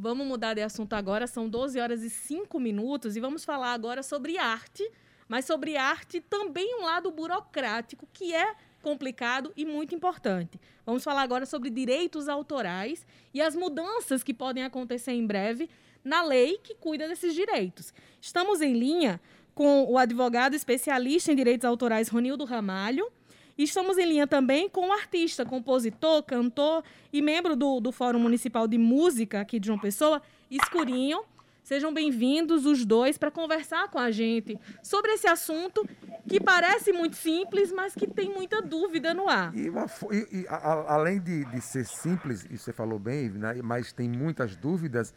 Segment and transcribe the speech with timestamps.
[0.00, 4.00] Vamos mudar de assunto agora, são 12 horas e 5 minutos e vamos falar agora
[4.00, 4.88] sobre arte,
[5.26, 10.60] mas sobre arte também um lado burocrático que é complicado e muito importante.
[10.86, 15.68] Vamos falar agora sobre direitos autorais e as mudanças que podem acontecer em breve
[16.04, 17.92] na lei que cuida desses direitos.
[18.20, 19.20] Estamos em linha
[19.52, 23.10] com o advogado especialista em direitos autorais Ronildo Ramalho.
[23.58, 28.20] E estamos em linha também com o artista, compositor, cantor e membro do, do Fórum
[28.20, 31.24] Municipal de Música aqui de João Pessoa, Escurinho.
[31.64, 35.84] Sejam bem-vindos os dois para conversar com a gente sobre esse assunto
[36.28, 39.52] que parece muito simples, mas que tem muita dúvida no ar.
[39.56, 43.60] E, uma, e, e a, além de, de, ser simples, e você falou bem, né,
[43.60, 45.12] mas tem muitas dúvidas,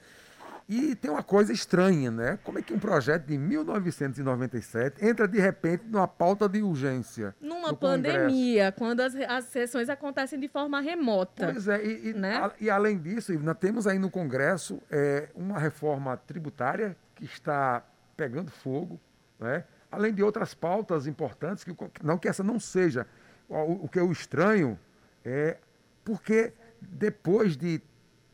[0.68, 2.40] e tem uma coisa estranha, né?
[2.44, 7.36] Como é que um projeto de 1997 entra de repente numa pauta de urgência?
[7.42, 11.52] Numa pandemia, quando as, as sessões acontecem de forma remota.
[11.52, 12.36] Pois é, e, né?
[12.38, 17.84] a, e além disso, nós temos aí no Congresso é, uma reforma tributária que está
[18.16, 19.00] pegando fogo,
[19.40, 19.66] né?
[19.92, 23.06] além de outras pautas importantes, que não que essa não seja.
[23.50, 24.80] O, o que eu estranho
[25.26, 25.58] é
[26.04, 27.82] porque depois de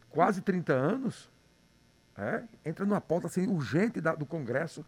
[0.10, 1.30] quase 30 anos
[2.18, 4.86] é, entra numa pauta assim, urgente da, do Congresso.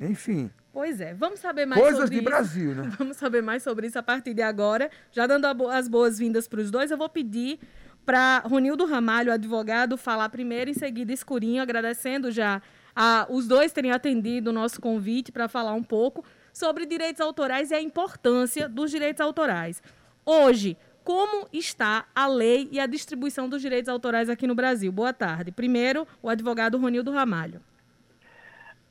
[0.00, 0.50] Enfim.
[0.72, 2.90] Pois é, vamos saber mais Coisas sobre de Brasil, né?
[2.98, 4.90] Vamos saber mais sobre isso a partir de agora.
[5.10, 7.60] Já dando as boas-vindas para os dois, eu vou pedir
[8.06, 12.62] para Ronildo Ramalho, advogado, falar primeiro, em seguida Escurinho, agradecendo já
[12.96, 17.70] a, os dois terem atendido o nosso convite para falar um pouco sobre direitos autorais
[17.70, 19.82] e a importância dos direitos autorais.
[20.24, 24.90] Hoje, como está a lei e a distribuição dos direitos autorais aqui no Brasil.
[24.90, 25.52] Boa tarde.
[25.52, 27.60] Primeiro, o advogado Ronildo Ramalho.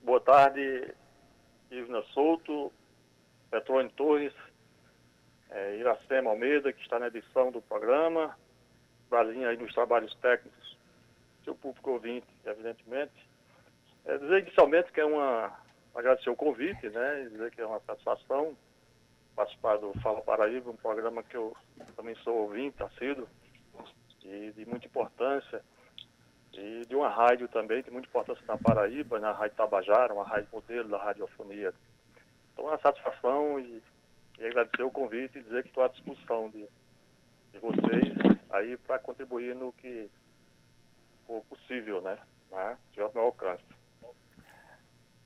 [0.03, 0.93] Boa tarde,
[1.69, 2.71] Ivna Souto,
[3.49, 4.33] Petrone Torres,
[5.49, 8.35] é, Iracema Almeida, que está na edição do programa,
[9.09, 10.77] Brasinha aí nos trabalhos técnicos,
[11.43, 13.11] seu público ouvinte, evidentemente.
[14.05, 15.51] É, dizer inicialmente que é uma.
[15.93, 17.27] agradecer o convite, né?
[17.29, 18.55] Dizer que é uma satisfação
[19.41, 21.55] participar do Fala Paraíba, um programa que eu
[21.95, 23.27] também sou ouvinte, assíduo,
[24.19, 25.63] de, de muita importância,
[26.53, 30.47] e de uma rádio também, de muita importância na Paraíba, na Rádio Tabajara, uma rádio
[30.53, 31.73] modelo da radiofonia.
[32.53, 33.81] Então, é uma satisfação e,
[34.37, 36.67] e agradecer o convite e dizer que estou à disposição de,
[37.51, 38.13] de vocês
[38.51, 40.07] aí para contribuir no que
[41.25, 42.19] for possível, né?
[42.51, 42.77] né?
[42.91, 43.63] De meu alcance.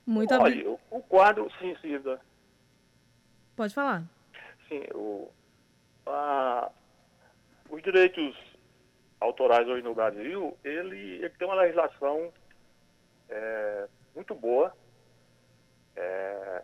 [0.06, 2.18] Muito Olha, o, o quadro, sim, Cida.
[3.56, 4.04] Pode falar.
[4.68, 5.30] Sim, o,
[6.06, 6.70] a,
[7.70, 8.36] os direitos
[9.18, 12.32] autorais hoje no Brasil, ele, ele tem uma legislação
[13.30, 14.76] é, muito boa.
[15.96, 16.62] É,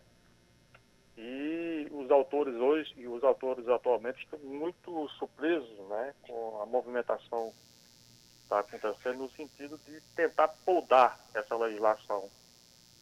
[1.17, 7.53] e os autores hoje e os autores atualmente estão muito surpresos né, com a movimentação
[7.53, 12.29] que está acontecendo no sentido de tentar podar essa legislação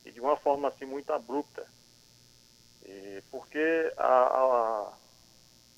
[0.04, 1.66] e de uma forma assim muito abrupta
[2.90, 4.92] e porque a, a,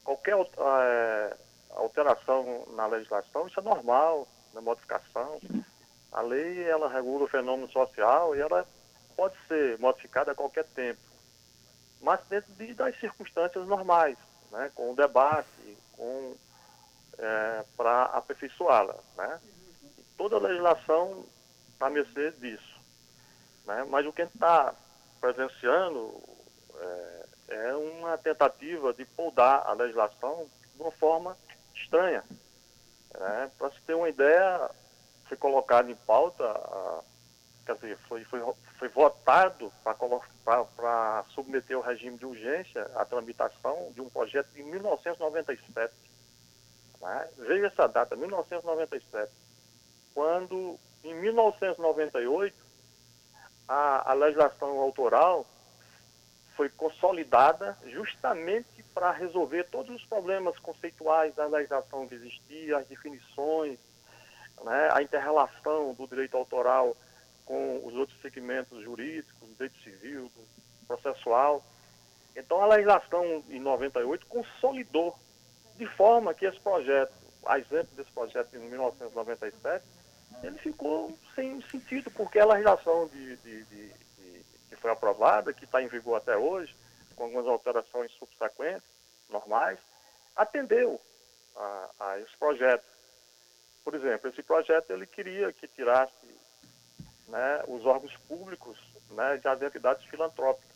[0.04, 1.36] qualquer a, é,
[1.70, 5.40] alteração na legislação, isso é normal, na modificação.
[6.10, 8.66] A lei, ela regula o fenômeno social e ela
[9.16, 11.00] pode ser modificada a qualquer tempo,
[12.00, 14.16] mas dentro de, das circunstâncias normais,
[14.50, 16.34] né, com o debate, com
[17.18, 18.96] é, para aperfeiçoá-la.
[19.16, 19.40] Né?
[20.16, 21.24] toda a legislação
[21.72, 22.80] está a mercê disso.
[23.66, 23.84] Né?
[23.88, 24.74] Mas o que a gente está
[25.20, 26.20] presenciando,
[26.82, 31.36] é, é uma tentativa de podar a legislação de uma forma
[31.74, 32.24] estranha.
[33.18, 33.50] Né?
[33.58, 34.70] Para se ter uma ideia,
[35.28, 37.00] foi colocado em pauta, a,
[37.66, 38.40] quer dizer, foi, foi,
[38.78, 45.92] foi votado para submeter o regime de urgência à tramitação de um projeto de 1997.
[47.00, 47.28] Né?
[47.38, 49.30] Veja essa data, 1997,
[50.14, 52.54] quando em 1998
[53.68, 55.46] a, a legislação autoral
[56.56, 63.78] foi consolidada justamente para resolver todos os problemas conceituais da legislação que existia, as definições,
[64.62, 66.96] né, a interrelação do direito autoral
[67.44, 70.30] com os outros segmentos jurídicos, direito civil,
[70.86, 71.64] processual.
[72.36, 75.16] Então, a legislação em 98 consolidou
[75.76, 77.12] de forma que esse projeto,
[77.46, 79.84] a exemplo desse projeto em 1997,
[80.42, 83.92] ele ficou sem sentido, porque a legislação de, de, de
[84.82, 86.76] foi aprovada, que está em vigor até hoje,
[87.14, 88.82] com algumas alterações subsequentes,
[89.30, 89.78] normais,
[90.34, 91.00] atendeu
[91.56, 92.84] a, a esse projeto.
[93.84, 96.12] Por exemplo, esse projeto ele queria que tirasse
[97.28, 98.78] né, os órgãos públicos
[99.10, 100.70] né, das entidades filantrópicas.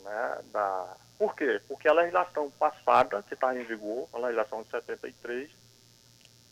[0.00, 0.96] Né, da...
[1.16, 1.60] Por quê?
[1.66, 5.50] Porque a legislação passada, que está em vigor, a legislação de 73,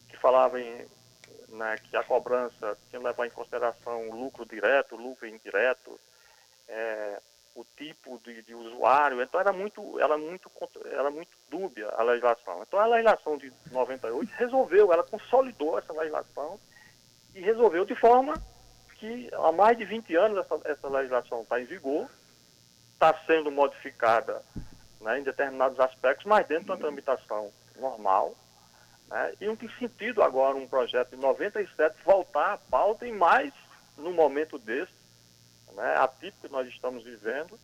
[0.08, 0.87] que falava em
[1.49, 5.99] né, que a cobrança tinha que levar em consideração o lucro direto, lucro indireto,
[6.68, 7.20] é,
[7.54, 10.50] o tipo de, de, usuário, então era muito, era, muito,
[10.84, 12.62] era muito dúbia a legislação.
[12.62, 16.58] Então a legislação de 98 resolveu, ela consolidou essa legislação
[17.34, 18.34] e resolveu de forma
[18.98, 22.08] que há mais de 20 anos essa, essa legislação está em vigor,
[22.92, 24.42] está sendo modificada
[25.00, 28.34] né, em determinados aspectos, mas dentro da tramitação normal.
[29.08, 33.52] Né, e não tem sentido agora um projeto de 97 voltar à pauta e mais
[33.96, 34.92] no momento desse,
[35.76, 37.58] né, atípico que nós estamos vivendo.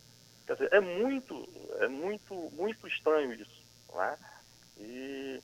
[0.45, 1.49] Quer dizer, é muito,
[1.79, 3.63] é muito, muito estranho isso.
[3.93, 4.17] Né?
[4.77, 5.41] E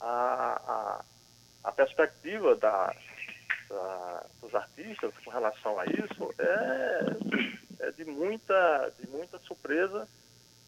[0.00, 1.04] a, a,
[1.64, 2.94] a perspectiva da,
[3.68, 10.08] da, dos artistas com relação a isso é, é de, muita, de muita surpresa,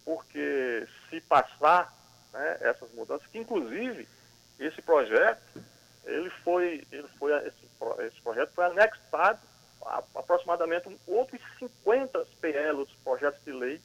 [0.05, 1.93] porque se passar
[2.33, 4.07] né, essas mudanças, que inclusive
[4.59, 5.65] esse projeto,
[6.05, 9.41] ele foi, ele foi esse, esse projeto foi anexado
[10.15, 13.81] aproximadamente outros 50 PL, projetos de lei,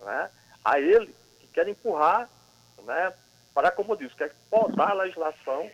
[0.00, 0.30] né,
[0.64, 2.28] a ele, que quer empurrar,
[2.84, 3.12] né,
[3.54, 5.70] para, como eu disse, quer podar a legislação,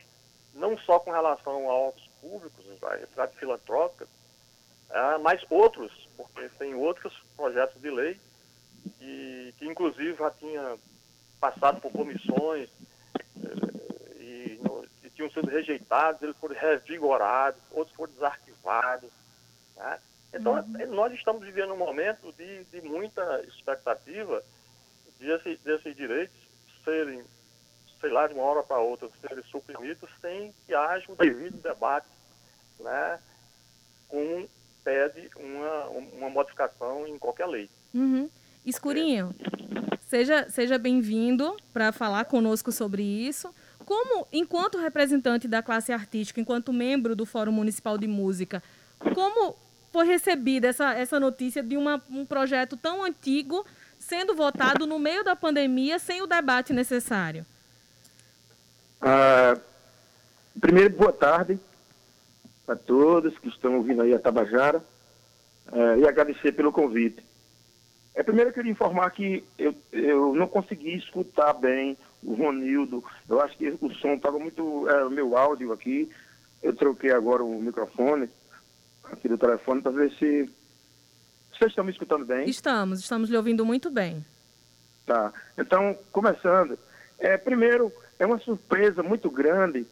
[0.54, 4.08] não só com relação a órgãos públicos, entidades filantrópicas,
[4.90, 8.18] é, mas outros, porque tem outros projetos de lei
[8.98, 10.78] que, que inclusive já tinha
[11.40, 12.68] passado por comissões
[13.44, 14.60] eh, e,
[15.04, 19.10] e, tinham sido rejeitados, eles foram revigorados, outros foram desarquivados.
[19.76, 19.98] Né?
[20.32, 20.94] Então, uhum.
[20.94, 24.42] nós estamos vivendo um momento de, de muita expectativa
[25.18, 26.36] de esse, desses direitos
[26.84, 27.22] serem,
[28.00, 32.08] sei lá, de uma hora para outra, serem suprimidos sem que haja um devido debate,
[32.78, 33.18] né?
[34.08, 34.46] com
[34.84, 37.68] pede uma, uma modificação em qualquer lei.
[37.92, 38.30] Uhum.
[38.64, 39.34] Escurinho,
[40.08, 43.52] seja, seja bem-vindo para falar conosco sobre isso.
[43.84, 48.62] Como, enquanto representante da classe artística, enquanto membro do Fórum Municipal de Música,
[49.14, 49.56] como
[49.96, 53.64] foi recebida essa, essa notícia de uma, um projeto tão antigo
[53.98, 57.46] sendo votado no meio da pandemia sem o debate necessário?
[59.00, 59.58] Ah,
[60.60, 61.58] primeiro, boa tarde
[62.68, 64.84] a todos que estão ouvindo aí a Tabajara
[65.72, 67.24] ah, e agradecer pelo convite.
[68.14, 73.02] É, primeiro eu queria informar que eu, eu não consegui escutar bem o Ronildo.
[73.26, 74.86] Eu acho que o som estava muito.
[74.90, 76.10] É, o meu áudio aqui.
[76.62, 78.28] Eu troquei agora o microfone
[79.12, 80.50] aqui do telefone para ver se.
[81.52, 82.48] Vocês estão me escutando bem?
[82.48, 84.24] Estamos, estamos lhe ouvindo muito bem.
[85.06, 85.32] Tá.
[85.56, 86.78] Então, começando.
[87.18, 89.86] É, primeiro, é uma surpresa muito grande,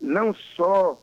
[0.00, 0.98] não só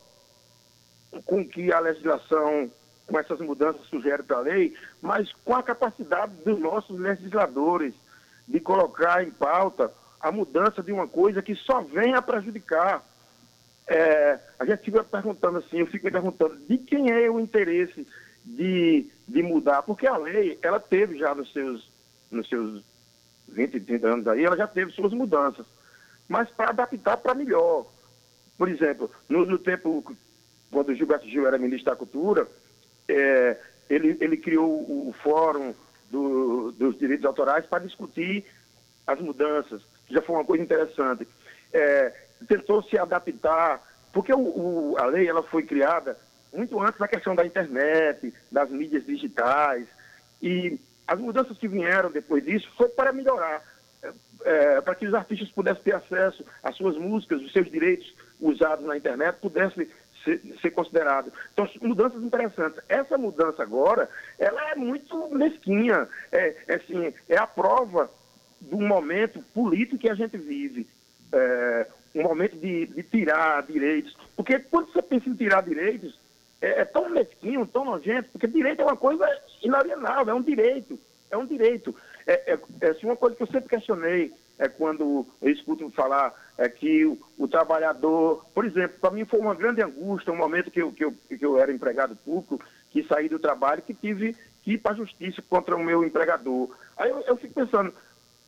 [1.24, 2.70] com que a legislação
[3.06, 7.94] com essas mudanças sugere para a lei, mas com a capacidade dos nossos legisladores
[8.46, 9.90] de colocar em pauta
[10.20, 13.02] a mudança de uma coisa que só vem a prejudicar.
[13.88, 18.06] É, a gente fica perguntando assim, eu fico me perguntando de quem é o interesse
[18.44, 21.90] de, de mudar, porque a lei, ela teve já nos seus,
[22.30, 22.84] nos seus
[23.48, 25.66] 20, 30 anos aí, ela já teve suas mudanças,
[26.28, 27.86] mas para adaptar para melhor.
[28.58, 30.04] Por exemplo, no, no tempo,
[30.70, 32.46] quando o Gilberto Gil era ministro da Cultura,
[33.08, 33.56] é,
[33.88, 35.74] ele, ele criou o, o Fórum
[36.10, 38.44] do, dos Direitos Autorais para discutir
[39.06, 41.26] as mudanças, que já foi uma coisa interessante.
[41.72, 43.82] É, tentou se adaptar,
[44.12, 46.16] porque o, o, a lei ela foi criada
[46.52, 49.86] muito antes da questão da internet, das mídias digitais,
[50.42, 53.62] e as mudanças que vieram depois disso foi para melhorar,
[54.02, 54.12] é,
[54.44, 58.86] é para que os artistas pudessem ter acesso às suas músicas, os seus direitos usados
[58.86, 59.88] na internet pudessem
[60.24, 61.32] ser, ser considerado.
[61.52, 62.80] Então, mudanças interessantes.
[62.88, 66.08] Essa mudança agora, ela é muito mesquinha.
[66.30, 68.10] É, é, assim, é a prova
[68.60, 70.86] do momento político que a gente vive.
[71.32, 71.86] É,
[72.18, 74.16] um momento de, de, tirar direitos.
[74.36, 76.18] Porque quando você pensa em tirar direitos,
[76.60, 79.26] é, é, tão mesquinho, tão nojento, porque direito é uma coisa
[79.62, 80.98] inalienável, é um direito.
[81.30, 81.94] É um direito.
[82.26, 86.34] É, é, é assim, uma coisa que eu sempre questionei é quando eu escuto falar
[86.56, 90.70] é que o, o trabalhador, por exemplo, para mim foi uma grande angústia, um momento
[90.70, 92.60] que eu, que eu, que eu era empregado público,
[92.90, 94.34] que saí do trabalho, que tive
[94.64, 96.74] que ir para a justiça contra o meu empregador.
[96.96, 97.94] Aí eu, eu fico pensando,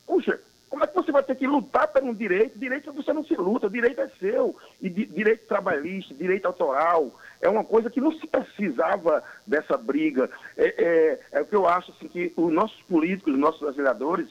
[0.07, 2.57] puxa, como é que você vai ter que lutar por um direito?
[2.57, 4.57] Direito você não se luta, direito é seu.
[4.81, 10.31] E di, direito trabalhista, direito autoral, é uma coisa que não se precisava dessa briga.
[10.57, 14.29] É, é, é o que eu acho assim, que os nossos políticos, os nossos legisladores,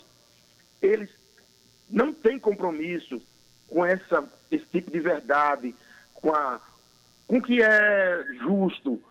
[0.81, 1.09] eles
[1.89, 3.21] não têm compromisso
[3.67, 5.75] com essa, esse tipo de verdade,
[6.13, 6.61] com, a,
[7.27, 9.01] com o que é justo.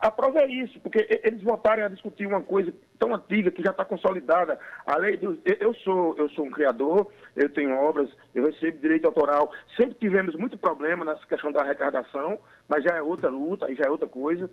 [0.00, 3.70] A, prova é isso, porque eles votaram a discutir uma coisa tão antiga que já
[3.70, 4.58] está consolidada.
[4.86, 9.06] A lei do, eu sou eu sou um criador, eu tenho obras, eu recebo direito
[9.06, 9.52] autoral.
[9.76, 13.90] Sempre tivemos muito problema nessa questão da arrecadação, mas já é outra luta, já é
[13.90, 14.50] outra coisa.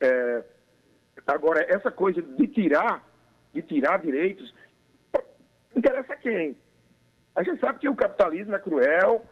[0.00, 0.44] É,
[1.26, 3.04] agora essa coisa de tirar
[3.52, 4.54] de tirar direitos
[5.74, 6.56] interessa a quem?
[7.34, 9.24] A gente sabe que o capitalismo é cruel,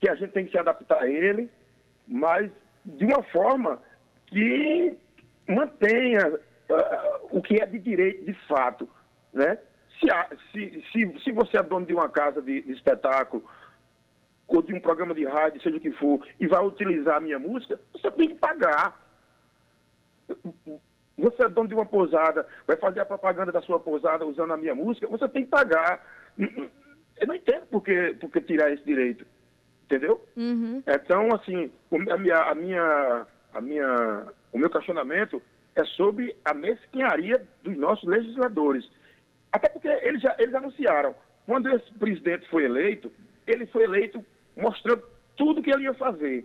[0.00, 1.50] que a gente tem que se adaptar a ele,
[2.06, 2.50] mas
[2.84, 3.80] de uma forma
[4.26, 4.96] que
[5.48, 8.88] mantenha uh, o que é de direito de fato.
[9.32, 9.58] Né?
[10.00, 10.08] Se,
[10.52, 13.44] se, se, se você é dono de uma casa de, de espetáculo
[14.46, 17.38] ou de um programa de rádio, seja o que for, e vai utilizar a minha
[17.38, 19.04] música, você tem que pagar.
[21.18, 24.56] Você é dono de uma pousada, vai fazer a propaganda da sua pousada usando a
[24.56, 26.04] minha música, você tem que pagar.
[26.38, 29.26] Eu não entendo por que, por que tirar esse direito.
[29.84, 30.24] Entendeu?
[30.36, 30.82] Uhum.
[30.86, 31.70] Então, assim,
[32.10, 35.42] a minha, a minha a minha, o meu questionamento
[35.74, 38.88] é sobre a mesquinharia dos nossos legisladores.
[39.50, 41.14] Até porque eles, já, eles anunciaram,
[41.46, 43.10] quando esse presidente foi eleito,
[43.46, 44.24] ele foi eleito
[44.56, 45.02] mostrando
[45.36, 46.44] tudo que ele ia fazer.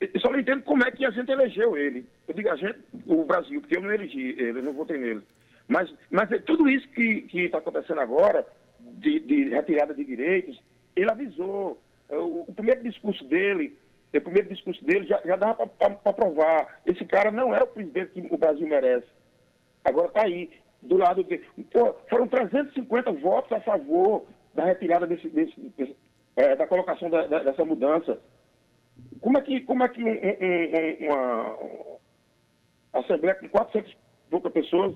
[0.00, 2.06] Eu só não entendo como é que a gente elegeu ele.
[2.26, 5.22] Eu digo a gente, o Brasil, porque eu não elegi ele, eu não votei nele.
[5.66, 8.46] Mas, mas é tudo isso que está acontecendo agora,
[8.80, 10.60] de, de, retirada de direitos,
[10.94, 11.80] ele avisou.
[12.08, 13.76] O, o primeiro discurso dele
[14.16, 16.80] o primeiro discurso dele já, já dava para provar.
[16.86, 19.06] Esse cara não é o presidente que o Brasil merece.
[19.84, 20.50] Agora está aí,
[20.80, 21.44] do lado dele.
[21.72, 24.24] Pô, foram 350 votos a favor
[24.54, 25.96] da retirada desse, desse, desse
[26.36, 28.18] é, da colocação da, da, dessa mudança.
[29.20, 31.58] Como é que, como é que um, um, uma
[32.92, 33.96] Assembleia com 400
[34.30, 34.94] poucas pessoas,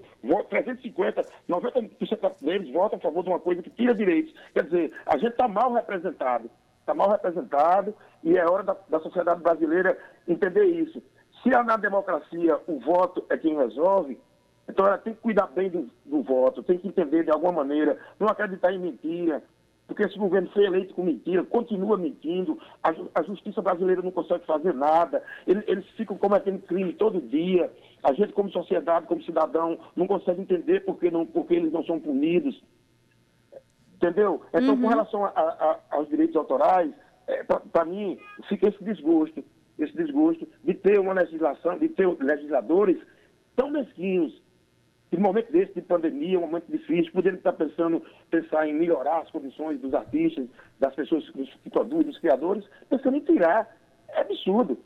[0.51, 4.35] 350, 90% deles votam a favor de uma coisa que tira direitos.
[4.53, 6.51] Quer dizer, a gente está mal representado
[6.83, 9.97] está mal representado e é hora da, da, sociedade brasileira
[10.29, 11.03] entender isso.
[11.43, 14.19] Se na democracia o voto é quem resolve,
[14.69, 17.99] então ela tem que cuidar bem do, do voto, tem que entender de alguma maneira,
[18.19, 19.43] não acreditar em mentira,
[19.87, 24.47] porque esse governo foi eleito com mentira, continua mentindo, a, a justiça brasileira não consegue
[24.47, 27.71] fazer nada, eles, eles, ficam cometendo crime todo dia,
[28.03, 32.01] a gente como sociedade, como cidadão, não consegue entender porque, não, porque eles não são
[32.01, 32.63] punidos.
[34.03, 34.43] Entendeu?
[34.49, 34.83] Então, uhum.
[34.83, 36.93] com relação a, a, aos direitos autorais,
[37.29, 38.19] é, para mim,
[38.49, 39.45] fica esse desgosto,
[39.79, 42.99] esse desgosto de ter uma legislação, de ter legisladores
[43.55, 44.43] tão mesquinhos,
[45.13, 49.21] em um momento desse de pandemia, um momento difícil, podendo estar pensando, pensar em melhorar
[49.21, 50.49] as condições dos artistas,
[50.81, 53.73] das pessoas que produzem, dos criadores, pensando em tirar.
[54.09, 54.77] É absurdo.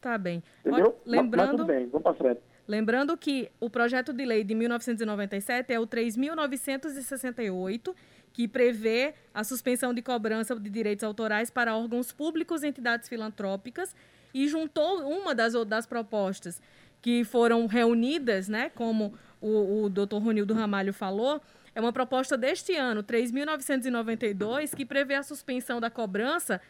[0.00, 0.40] Tá bem.
[0.64, 0.96] Entendeu?
[1.04, 1.58] Lembrando...
[1.58, 2.40] Mas, mas bem, vamos para frente.
[2.68, 7.92] Lembrando que o projeto de lei de 1997 é o 3.968
[8.32, 13.94] que prevê a suspensão de cobrança de direitos autorais para órgãos públicos e entidades filantrópicas
[14.32, 16.60] e juntou uma das, das propostas
[17.00, 21.40] que foram reunidas, né, como o, o doutor Ronildo Ramalho falou,
[21.74, 26.60] é uma proposta deste ano, 3.992, que prevê a suspensão da cobrança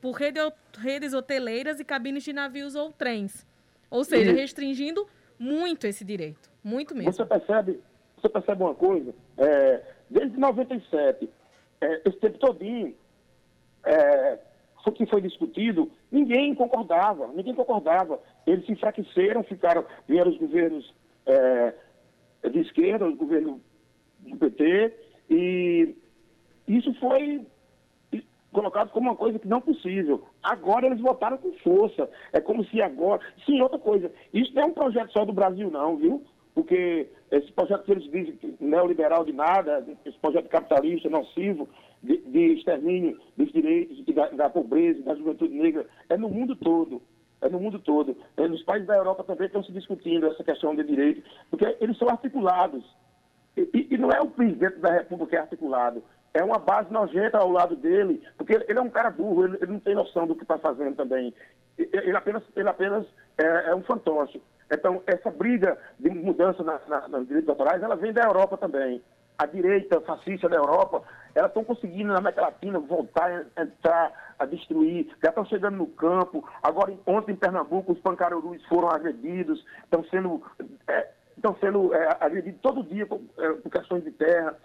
[0.00, 0.40] por rede,
[0.78, 3.46] redes hoteleiras e cabines de navios ou trens.
[3.90, 5.06] Ou seja, restringindo
[5.38, 6.50] muito esse direito.
[6.64, 7.12] Muito mesmo.
[7.12, 7.80] Você percebe,
[8.16, 9.14] você percebe uma coisa?
[9.36, 11.28] É, desde 97,
[11.80, 12.94] é, esse tempo todinho,
[13.84, 14.38] é,
[14.86, 18.20] o que foi discutido, ninguém concordava, ninguém concordava.
[18.46, 20.94] Eles se enfraqueceram, ficaram, vieram os governos
[21.26, 21.74] é,
[22.48, 23.60] de esquerda, os governos
[24.20, 24.94] do PT,
[25.28, 25.96] e
[26.68, 27.44] isso foi
[28.52, 30.24] colocado como uma coisa que não possível.
[30.42, 32.08] Agora eles votaram com força.
[32.32, 33.20] É como se agora.
[33.44, 34.10] Sim, outra coisa.
[34.32, 36.24] Isso não é um projeto só do Brasil, não, viu?
[36.56, 41.68] Porque esse projeto que eles dizem neoliberal de nada, esse projeto capitalista, nocivo,
[42.02, 47.02] de, de extermínio dos direitos, da, da, pobreza, da juventude negra, é no mundo todo.
[47.42, 48.16] É no mundo todo.
[48.38, 51.98] É, nos países da Europa também estão se discutindo essa questão de direito, porque eles
[51.98, 52.82] são articulados.
[53.54, 57.36] E, e não é o presidente da República que é articulado, é uma base nojenta
[57.36, 60.34] ao lado dele, porque ele é um cara burro, ele, ele não tem noção do
[60.34, 61.34] que está fazendo também.
[61.76, 64.40] Ele apenas, ele apenas é, é um fantoche.
[64.70, 69.00] Então, essa briga de mudança na, na, nos direitos autorais, ela vem da Europa também.
[69.38, 71.02] A direita fascista da Europa,
[71.34, 75.86] elas estão conseguindo na América Latina voltar a entrar, a destruir, já estão chegando no
[75.86, 76.48] campo.
[76.62, 80.42] Agora, ontem em Pernambuco, os pancarurus foram agredidos, estão sendo,
[80.88, 84.56] é, estão sendo é, agredidos todo dia por, é, por questões de terra.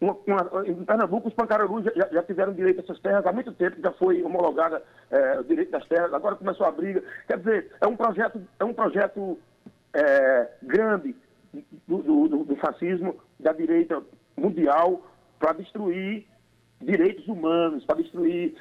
[0.00, 3.52] Uma, uma, em Pernambuco, os pancarurus já, já, tiveram direito a essas terras há muito
[3.52, 7.02] tempo, já foi homologada é, o direito das terras, agora começou a briga.
[7.26, 9.38] Quer dizer, é um projeto, é um projeto
[9.92, 11.16] é, grande
[11.88, 14.00] do, do, do, fascismo, da direita
[14.36, 15.02] mundial,
[15.38, 16.26] para destruir
[16.80, 18.54] direitos humanos, para destruir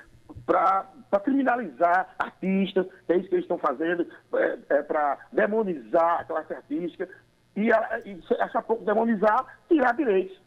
[0.45, 6.53] para criminalizar artistas, é isso que eles estão fazendo, é, é para demonizar a classe
[6.53, 7.07] artística
[7.55, 10.39] e, a pouco demonizar, tirar direitos.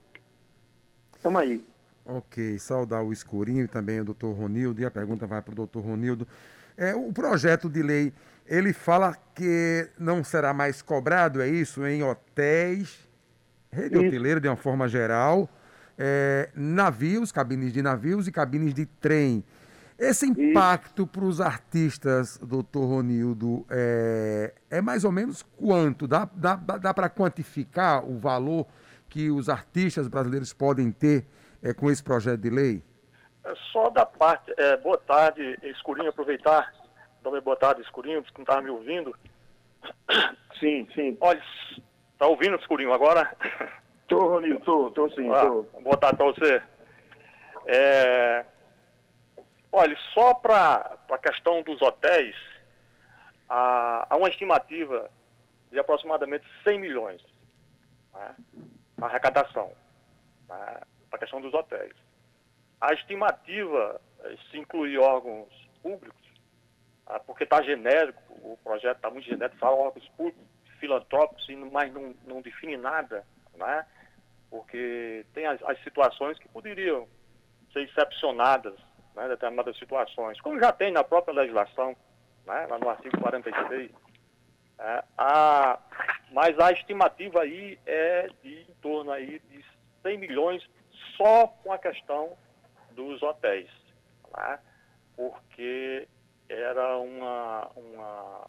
[1.21, 1.63] Estamos aí.
[2.07, 5.55] Ok, saudar o Escurinho e também o doutor Ronildo, e a pergunta vai para o
[5.55, 6.27] doutor Ronildo.
[6.79, 8.11] É, o projeto de lei,
[8.47, 13.07] ele fala que não será mais cobrado, é isso, em hotéis,
[13.71, 14.07] rede isso.
[14.07, 15.47] hoteleira de uma forma geral,
[15.99, 19.45] é, navios, cabines de navios e cabines de trem.
[19.99, 26.09] Esse impacto para os artistas, doutor Ronildo, é, é, mais ou menos quanto?
[26.09, 28.67] Dá, dá, dá para quantificar o valor
[29.11, 31.27] que os artistas brasileiros podem ter
[31.63, 32.83] é, com esse projeto de lei?
[33.45, 34.55] É só da parte.
[34.57, 36.73] É, boa tarde, Escurinho, aproveitar.
[37.23, 39.15] Dar boa tarde, Escurinho, que não estava me ouvindo.
[40.59, 41.17] Sim, sim.
[41.23, 41.43] Olha,
[42.13, 43.35] está ouvindo, Escurinho, agora?
[44.03, 45.31] Estou, Ronildo, estou, estou sim.
[45.33, 45.63] Ah, tô.
[45.81, 46.63] Boa tarde para você.
[47.67, 48.45] É,
[49.73, 52.37] olha, só para a questão dos hotéis,
[53.49, 55.11] há, há, uma estimativa
[55.71, 57.23] de aproximadamente 100 milhões
[58.13, 58.35] né,
[59.01, 59.73] a arrecadação
[60.51, 60.81] né,
[61.13, 61.95] a questão dos hotéis.
[62.81, 65.49] A estimativa, eh, se incluir órgãos
[65.83, 66.21] públicos,
[67.07, 70.47] ah, porque está genérico, o projeto está muito genérico, fala órgãos públicos,
[70.79, 73.87] filantrópicos, mas não, não define nada, né?
[74.49, 77.07] porque tem as, as situações que poderiam
[77.73, 78.75] ser excepcionadas,
[79.15, 81.97] né, determinadas situações, como já tem na própria legislação,
[82.47, 83.93] né, lá no artigo 46.
[84.79, 85.79] É, a,
[86.31, 89.65] mas a estimativa aí é de em torno aí de
[90.03, 90.71] 100 milhões
[91.17, 92.37] só com a questão
[92.93, 93.71] dos hotéis,
[94.37, 94.59] né,
[95.17, 96.09] porque
[96.49, 98.49] era uma, uma,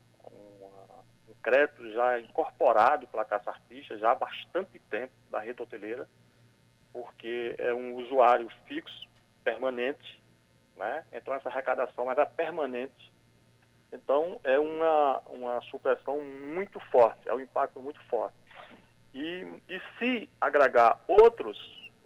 [1.42, 6.08] crédito já incorporado pela Caça Artista já há bastante tempo da rede hoteleira,
[6.94, 9.10] porque é um usuário fixo,
[9.44, 10.22] permanente,
[10.78, 11.04] né?
[11.12, 13.11] então essa arrecadação era permanente.
[13.92, 18.36] Então é uma, uma supressão muito forte, é um impacto muito forte.
[19.14, 21.58] E, e se agregar outros,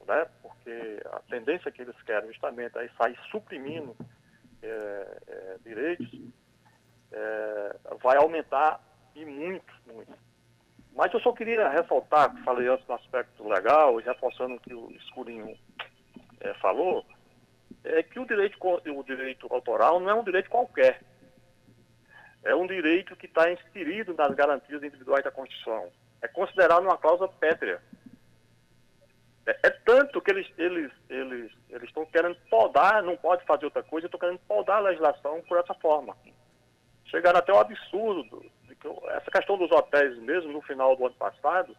[0.08, 0.26] né?
[0.42, 3.96] porque a tendência que eles querem justamente é sair suprimindo
[4.64, 6.10] é, é, direitos,
[7.12, 8.82] é, vai aumentar
[9.16, 10.14] e muito, muito.
[10.96, 14.90] Mas eu só queria ressaltar, falei antes do aspecto legal, e reforçando o que o
[14.92, 15.56] Escurinho
[16.40, 17.06] é, falou,
[17.84, 21.02] é que o direito, o direito autoral não é um direito qualquer.
[22.46, 25.90] É um direito que está inserido nas garantias individuais da Constituição.
[26.22, 27.82] É considerado uma cláusula pétrea.
[29.46, 33.84] É, é, tanto que eles eles eles eles estão querendo podar, não pode fazer outra
[33.84, 36.16] coisa, estão querendo podar a legislação por essa forma.
[37.06, 38.44] Chegaram até o absurdo
[39.10, 41.76] essa questão dos hotéis mesmo, no final do ano passado,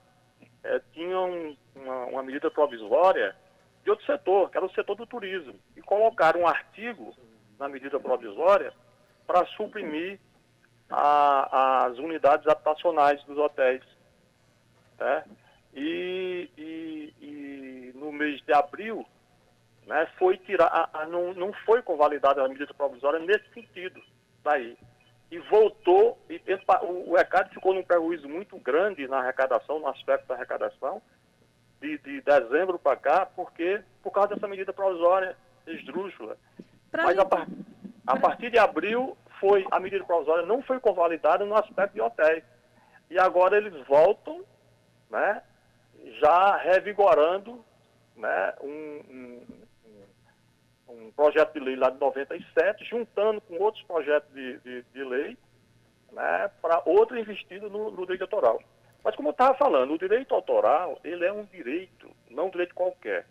[0.64, 3.36] é, tinham uma, uma, medida provisória
[3.84, 7.14] de outro setor, que era o setor do turismo, e colocaram um artigo
[7.58, 8.72] na medida provisória
[9.26, 10.18] para suprimir
[10.90, 13.82] a, as unidades habitacionais dos hotéis.
[14.98, 15.24] Né?
[15.74, 19.06] E, e, e, no mês de abril,
[19.86, 24.02] né, foi tirar, a, a, não, não foi convalidada a medida provisória nesse sentido
[24.42, 24.76] daí
[25.30, 26.40] e voltou, e
[26.82, 31.02] o, o ECAD ficou num prejuízo muito grande na arrecadação, no aspecto da arrecadação,
[31.80, 36.36] de, de dezembro para cá, porque por causa dessa medida provisória esdrúxula.
[36.90, 37.46] Pra Mas a, par,
[38.06, 42.44] a, partir de abril, foi a medida provisória não foi convalidada no aspecto de hotéis.
[43.10, 44.44] E agora eles voltam,
[45.10, 45.42] né,
[46.20, 47.64] já revigorando
[48.16, 49.46] né, um, um
[50.88, 55.36] um projeto de lei lá de 97, juntando com outros projetos de, de, de lei,
[56.12, 58.62] né, para outra investida no, no, direito autoral.
[59.02, 62.74] Mas como eu estava falando, o direito autoral, ele é um direito, não um direito
[62.74, 63.26] qualquer.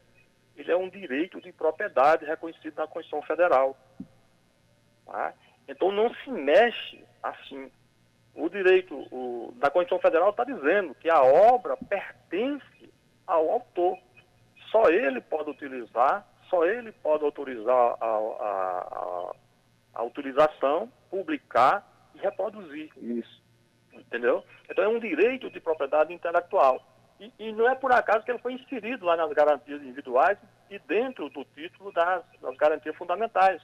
[0.56, 3.76] Ele é um direito de propriedade reconhecido na Constituição Federal.
[5.06, 5.34] Tá?
[5.68, 7.72] Então não se mexe assim.
[8.34, 12.94] O direito o, da Constituição Federal está dizendo que a obra pertence
[13.26, 13.98] ao autor.
[14.72, 19.32] Só ele pode utilizar só ele pode autorizar a, a, a,
[19.96, 22.92] a utilização, publicar e reproduzir.
[22.98, 23.44] Isso.
[23.94, 24.44] Entendeu?
[24.70, 26.82] Então é um direito de propriedade intelectual.
[27.20, 30.38] E, e, não é por acaso que ele foi inserido lá nas garantias individuais
[30.70, 33.62] e dentro do título das, das garantias fundamentais.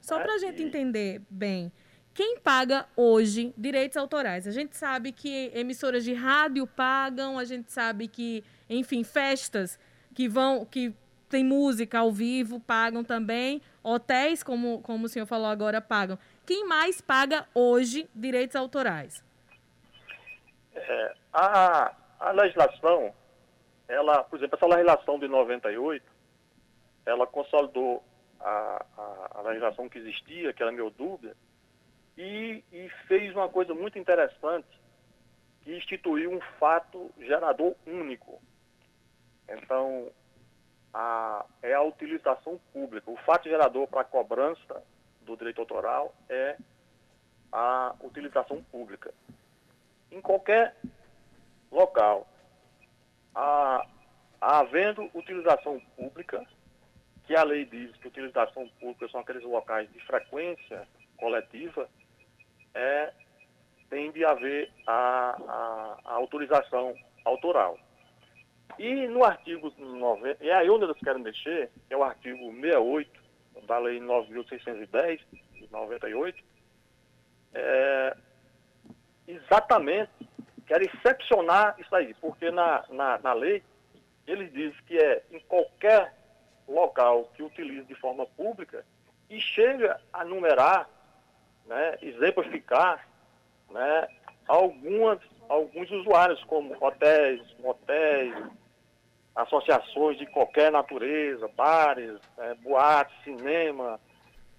[0.00, 1.72] Só para a gente entender bem,
[2.12, 4.46] quem paga hoje direitos autorais?
[4.46, 9.78] A gente sabe que emissoras de rádio pagam, a gente sabe que, enfim, festas
[10.14, 10.92] que vão, que
[11.28, 13.62] tem música ao vivo, pagam também.
[13.82, 16.18] Hotéis, como, como o senhor falou agora, pagam.
[16.44, 19.24] Quem mais paga hoje direitos autorais?
[20.74, 23.14] É, a, a legislação,
[23.86, 26.04] ela, por exemplo, essa legislação de 98,
[27.06, 28.02] ela consolidou
[28.40, 28.84] a,
[29.36, 31.36] a, legislação que existia, que era meio dúbia,
[32.16, 34.68] e, e fez uma coisa muito interessante,
[35.62, 38.40] que instituiu um fato gerador único.
[39.48, 40.10] Então,
[40.92, 43.10] a, é a utilização pública.
[43.10, 44.82] O fato gerador para a cobrança
[45.22, 46.56] do direito autoral é
[47.52, 49.12] a utilização pública.
[50.10, 50.76] Em qualquer
[51.70, 52.26] local,
[53.34, 53.86] a,
[54.40, 56.44] havendo utilização pública,
[57.30, 60.82] que a lei diz que utilização pública são aqueles locais de frequência
[61.16, 61.88] coletiva,
[62.74, 63.12] é,
[63.88, 66.92] tem de haver a, a, a autorização
[67.24, 67.78] autoral.
[68.80, 73.08] E no artigo 90, e aí onde eles querem mexer, é o artigo 68
[73.64, 75.20] da Lei 9.610,
[75.52, 76.44] de 98,
[77.54, 78.16] é,
[79.28, 80.10] exatamente
[80.66, 83.62] quer excepcionar isso aí, porque na, na, na lei
[84.26, 86.18] ele diz que é em qualquer
[86.72, 88.84] local que utilize de forma pública
[89.28, 90.88] e chega a numerar,
[91.66, 93.06] né, exemplificar
[93.70, 94.08] né,
[94.46, 98.34] algumas, alguns usuários, como hotéis, motéis,
[99.34, 104.00] associações de qualquer natureza, bares, é, boates, cinema,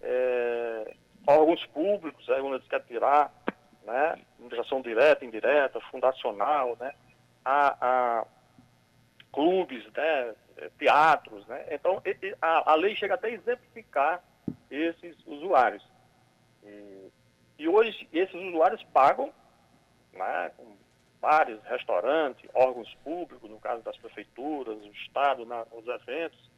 [0.01, 0.93] é,
[1.27, 3.33] órgãos públicos, aí onde eles querem tirar,
[3.83, 6.93] né, administração direta, indireta, fundacional, né,
[7.43, 7.75] a,
[8.19, 8.25] a
[9.33, 10.33] clubes, né,
[10.77, 12.01] teatros, né, então
[12.41, 14.23] a, a lei chega até a exemplificar
[14.69, 15.85] esses usuários.
[16.63, 17.11] E,
[17.59, 19.33] e hoje esses usuários pagam,
[20.13, 20.75] né, com
[21.21, 26.51] bares, restaurantes, órgãos públicos, no caso das prefeituras, o Estado, na, os eventos.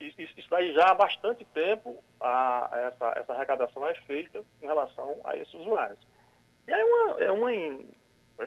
[0.00, 5.20] Isso, isso daí já há bastante tempo a, essa, essa arrecadação é feita em relação
[5.24, 5.98] a esses usuários.
[6.66, 7.84] E é uma, é uma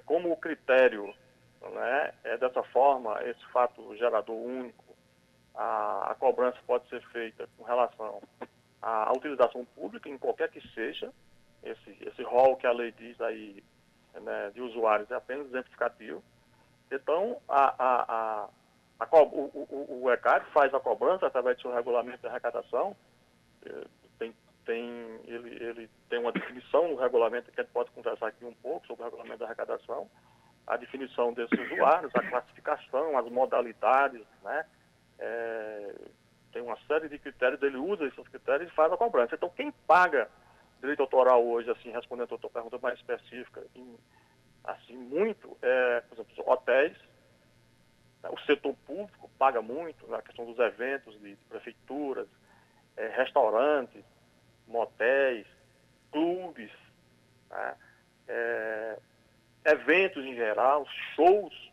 [0.06, 1.13] como critério
[1.61, 4.95] né, é dessa forma, esse fato gerador único,
[5.55, 8.21] a, a cobrança pode ser feita com relação
[8.81, 11.11] à utilização pública, em qualquer que seja,
[11.63, 13.63] esse, esse rol que a lei diz aí
[14.13, 16.23] né, de usuários é apenas exemplificativo.
[16.91, 18.49] Então, a, a, a,
[18.99, 22.95] a o, o, o, ECAD faz a cobrança através do seu regulamento de arrecadação.
[23.65, 24.33] Eh, tem,
[24.65, 28.53] tem, ele, ele tem uma definição no regulamento, que a gente pode conversar aqui um
[28.53, 30.09] pouco sobre o regulamento de arrecadação,
[30.67, 34.65] a definição desses usuários, a classificação, as modalidades, né?
[35.17, 35.95] É,
[36.51, 39.36] tem uma série de critérios, ele usa esses critérios e faz a cobrança.
[39.36, 40.30] Então, quem paga
[40.80, 43.97] direito autoral hoje, assim, respondendo a tua pergunta mais específica, em,
[44.63, 46.97] assim, muito, é, por exemplo, hotéis,
[48.21, 52.27] né, o setor público paga muito na questão dos eventos de, de prefeituras,
[52.95, 54.03] é, restaurantes,
[54.67, 55.47] motéis,
[56.12, 56.71] clubes,
[57.49, 57.75] né,
[58.27, 58.99] é,
[59.67, 61.71] eventos em geral, shows,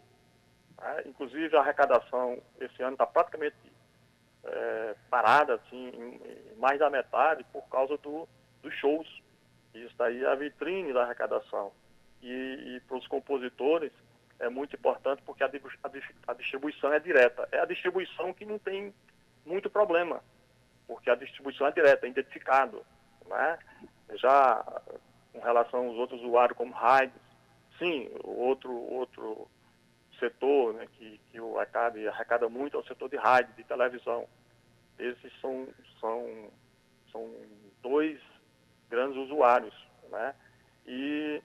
[0.81, 3.57] né, inclusive a arrecadação esse ano está praticamente
[4.45, 6.15] é, parada, assim, em,
[6.55, 8.29] em mais da metade por causa do
[8.65, 9.07] dos shows.
[9.75, 11.71] Isso daí é a vitrine da arrecadação.
[12.23, 13.93] E, e para os compositores
[14.41, 15.51] é muito importante porque a,
[16.29, 17.47] a, distribuição é direta.
[17.53, 18.93] É a distribuição que não tem
[19.45, 20.23] muito problema,
[20.87, 22.85] porque a distribuição é direta, é identificado.
[23.27, 23.59] Né?
[24.15, 24.65] Já
[25.33, 27.21] com relação aos outros usuários como rádios,
[27.79, 29.49] sim, outro, outro
[30.19, 34.27] setor né, que, que o ACAD arrecada muito é o setor de rádio, de televisão.
[34.99, 35.67] Esses são,
[36.01, 36.51] são,
[37.11, 37.31] são
[37.83, 38.21] dois
[38.89, 39.75] grandes usuários,
[40.11, 40.35] né?
[40.87, 41.43] E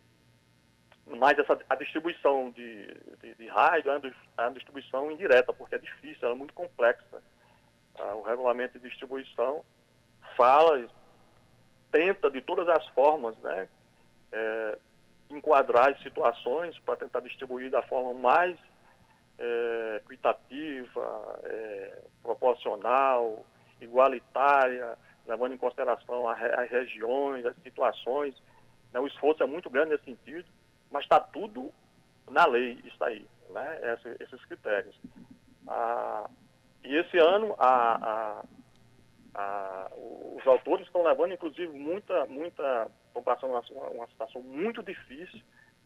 [1.18, 2.86] mais essa a distribuição de,
[3.22, 7.24] de, de rádio é uma distribuição indireta, porque é difícil, ela é muito complexa.
[7.98, 9.66] Ah, o regulamento de distribuição
[10.38, 10.88] fala,
[11.92, 13.68] tenta de todas as formas, né,
[14.32, 14.80] é,
[15.30, 18.58] enquadrar as situações para tentar distribuir da forma mais
[19.38, 23.46] é, equitativa, é, proporcional,
[23.80, 28.36] igualitária, levando em consideração as regiões, as situações.
[28.92, 29.00] Né?
[29.00, 30.48] O esforço é muito grande nesse sentido,
[30.92, 31.72] mas está tudo
[32.30, 33.94] na lei, isso aí, né?
[33.94, 34.96] Esse, esses critérios.
[35.68, 36.30] Ah,
[36.84, 38.44] e esse ano a, a,
[39.40, 39.92] a,
[40.36, 45.42] os autores estão levando, inclusive, muita, muita, estão passando uma, uma situação muito difícil,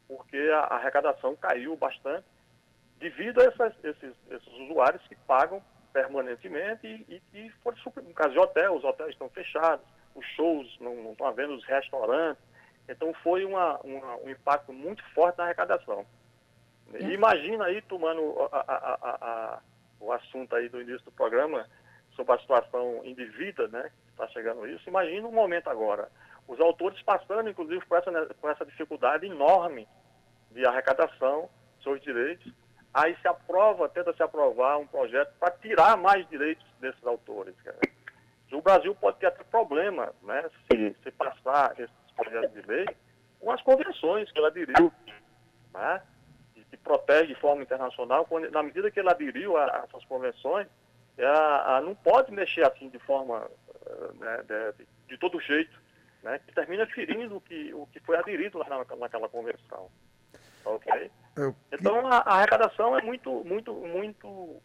[0.07, 2.25] porque a, a arrecadação caiu bastante
[2.99, 5.61] devido a essas, esses, esses usuários que pagam
[5.91, 9.85] permanentemente e, e, for no caso de hotel, os hotéis estão fechados,
[10.15, 12.43] os shows não, estão havendo, os restaurantes.
[12.89, 16.05] Então foi uma, uma, um impacto muito forte na arrecadação.
[16.99, 19.59] E imagina aí, tomando a, a, a,
[19.99, 21.67] o assunto aí do início do programa
[22.15, 23.91] sobre a situação indevida, né?
[24.10, 24.88] Está chegando isso.
[24.88, 26.10] Imagina um momento agora.
[26.47, 29.88] Os autores passando, inclusive, por essa, por essa dificuldade enorme
[30.52, 31.49] de arrecadação,
[31.82, 32.52] seus direitos,
[32.93, 37.56] aí se aprova, tenta se aprovar um projeto para tirar mais direitos desses autores.
[37.63, 37.78] Cara.
[38.52, 42.86] O Brasil pode ter até problema né, se, se passar esses projetos de lei
[43.39, 44.93] com as convenções que ele aderiu,
[45.73, 46.02] né,
[46.69, 50.67] que protege de forma internacional, na medida que ele aderiu a, a essas convenções,
[51.17, 53.49] é a, a, não pode mexer assim de forma,
[53.86, 54.43] eh, né,
[54.78, 55.78] de, de, todo jeito,
[56.23, 59.89] né, que termina ferindo o que, o que foi aderido lá na, naquela convenção.
[60.65, 61.12] Ok?
[61.71, 64.62] Então a, a, arrecadação é muito, muito, muito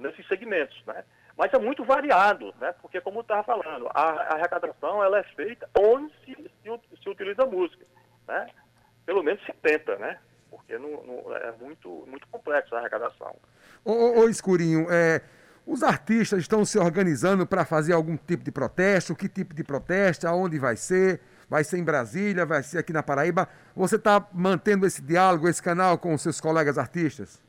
[0.00, 1.04] nesses segmentos, né?
[1.36, 2.74] Mas é muito variado, né?
[2.82, 7.08] Porque como eu estava falando, a, a, arrecadação ela é feita onde se, se, se,
[7.08, 7.86] utiliza música,
[8.26, 8.48] né?
[9.06, 10.18] Pelo menos se tenta, né?
[10.50, 13.36] Porque não, não é muito, muito complexo a arrecadação.
[13.84, 15.22] Ô, ô, ô Escurinho, é,
[15.68, 19.14] os artistas estão se organizando para fazer algum tipo de protesto?
[19.14, 20.26] Que tipo de protesto?
[20.26, 21.20] Aonde vai ser?
[21.48, 23.48] vai ser em Brasília, vai ser aqui na Paraíba.
[23.74, 27.42] Você está mantendo esse diálogo, esse canal com os seus colegas artistas?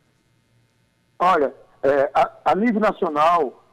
[1.20, 1.54] Olha,
[1.84, 3.64] é, a, a, nível nacional,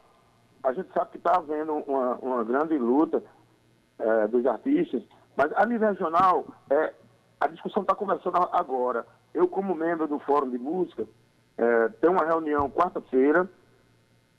[0.65, 3.23] a gente sabe que está havendo uma, uma, grande luta
[3.99, 5.03] é, dos artistas,
[5.37, 6.93] mas a nível regional, é,
[7.41, 9.07] a discussão está começando agora.
[9.33, 11.07] Eu, como membro do Fórum de Música,
[11.57, 13.49] é, tenho uma reunião quarta-feira,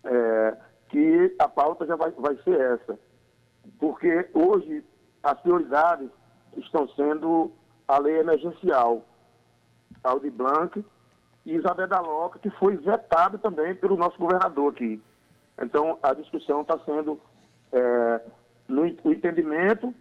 [0.08, 0.58] é,
[0.90, 3.00] que a pauta já vai, vai ser essa.
[3.80, 4.84] Porque hoje
[5.24, 6.10] as prioridades
[6.56, 7.52] estão sendo
[7.88, 9.04] a lei emergencial,
[10.04, 10.84] Aldi Blanc
[11.46, 15.02] e Isabel da Loca, que foi vetada também pelo nosso governador aqui.
[15.62, 17.20] Então, a discussão está sendo
[17.72, 18.22] é,
[18.68, 19.94] no o entendimento,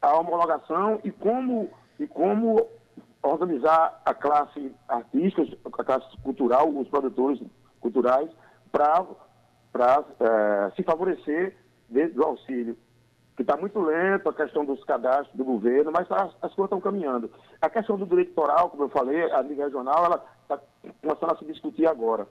[0.00, 2.66] a homologação e como, e como
[3.22, 7.40] organizar a classe artística, a classe cultural, os produtores
[7.80, 8.30] culturais,
[8.72, 11.56] para é, se favorecer
[12.14, 12.76] do auxílio
[13.36, 16.80] que está muito lento a questão dos cadastros do governo, mas as, as coisas estão
[16.80, 17.30] caminhando.
[17.60, 20.60] A questão do direito eleitoral, como eu falei, a nível regional, ela está
[21.00, 22.26] começando a se discutir agora.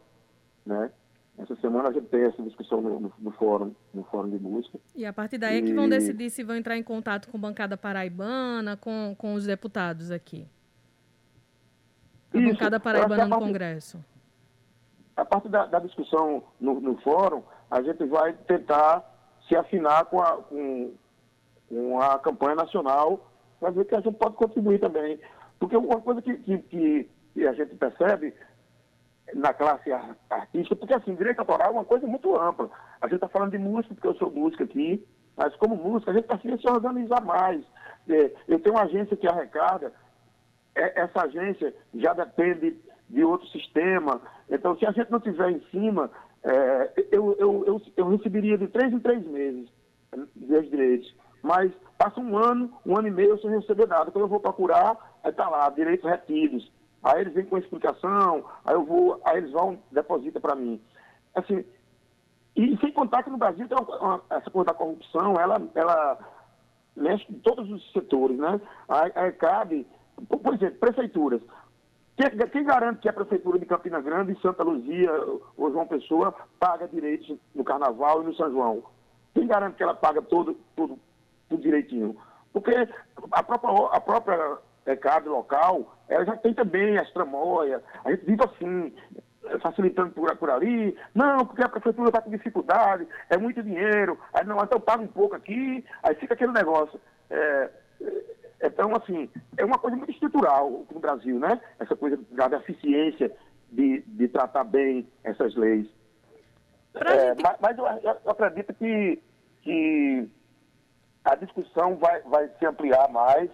[0.66, 0.92] Né?
[1.38, 4.80] Essa semana a gente tem essa discussão no, no, no fórum, no fórum de música.
[4.96, 5.58] E a partir daí e...
[5.60, 9.46] é que vão decidir se vão entrar em contato com bancada paraibana, com, com os
[9.46, 10.48] deputados aqui.
[12.32, 14.04] A Isso, bancada paraibana no Congresso.
[15.16, 19.04] A partir da, da discussão no, no fórum, a gente vai tentar
[19.48, 20.94] se afinar com a, com,
[21.70, 23.28] com a campanha nacional
[23.60, 25.20] para ver que a gente pode contribuir também.
[25.60, 28.34] Porque uma coisa que, que, que a gente percebe
[29.34, 29.92] na classe
[30.30, 32.70] artística, porque assim, direito autoral é uma coisa muito ampla.
[33.00, 35.06] A gente está falando de música, porque eu sou música aqui,
[35.38, 37.64] mas como música, a gente precisa se organizar mais.
[38.10, 39.94] É, eu tenho uma agência que arrecada,
[40.76, 42.78] é, essa agência já depende
[43.12, 44.22] de outro sistema.
[44.50, 46.10] Então, se a gente não tiver em cima,
[46.44, 49.70] é, eu, eu, eu, eu, receberia de três em três meses
[50.36, 51.14] dos direitos.
[51.44, 54.12] Mas passa um ano, um ano e meio sem receber nada.
[54.12, 56.72] Quando eu vou procurar, está lá, direitos retidos.
[57.04, 60.80] Aí eles vêm com explicação, aí eu vou, aí eles vão, deposita para mim.
[61.34, 61.66] Assim,
[62.56, 66.20] e sem contar que no Brasil tem uma, uma, essa coisa da corrupção, ela, ela
[66.96, 68.62] mexe em todos os setores, né?
[68.88, 69.88] Aí, aí cabe,
[70.28, 71.42] por exemplo, prefeituras.
[72.18, 75.12] Quem, quem, garante que a Prefeitura de Campina Grande, Santa Luzia
[75.58, 78.84] ou João Pessoa paga direitos no Carnaval e no São João?
[79.34, 81.00] Quem garante que ela paga tudo, tudo,
[81.50, 82.16] tudo direitinho?
[82.54, 82.72] Porque
[83.32, 88.44] a própria, a própria ECAD local, ela já tem também as tramóias, a gente vive
[88.44, 88.94] assim,
[89.62, 94.46] facilitando por, por ali, não, porque a prefeitura está com dificuldade, é muito dinheiro, aí
[94.46, 97.00] não, então paga um pouco aqui, aí fica aquele negócio.
[97.30, 97.70] É,
[98.62, 101.60] então, assim, é uma coisa muito estrutural no Brasil, né?
[101.80, 103.32] Essa coisa da eficiência
[103.72, 105.88] de, de tratar bem essas leis.
[106.94, 107.42] É, gente...
[107.42, 109.22] mas, mas eu, eu, acredito que,
[109.62, 110.30] que
[111.24, 113.50] a discussão vai, vai se ampliar mais.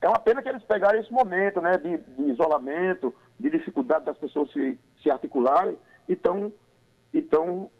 [0.00, 4.18] É uma pena que eles pegaram esse momento né, de, de isolamento, de dificuldade das
[4.18, 7.70] pessoas se, se articularem e estão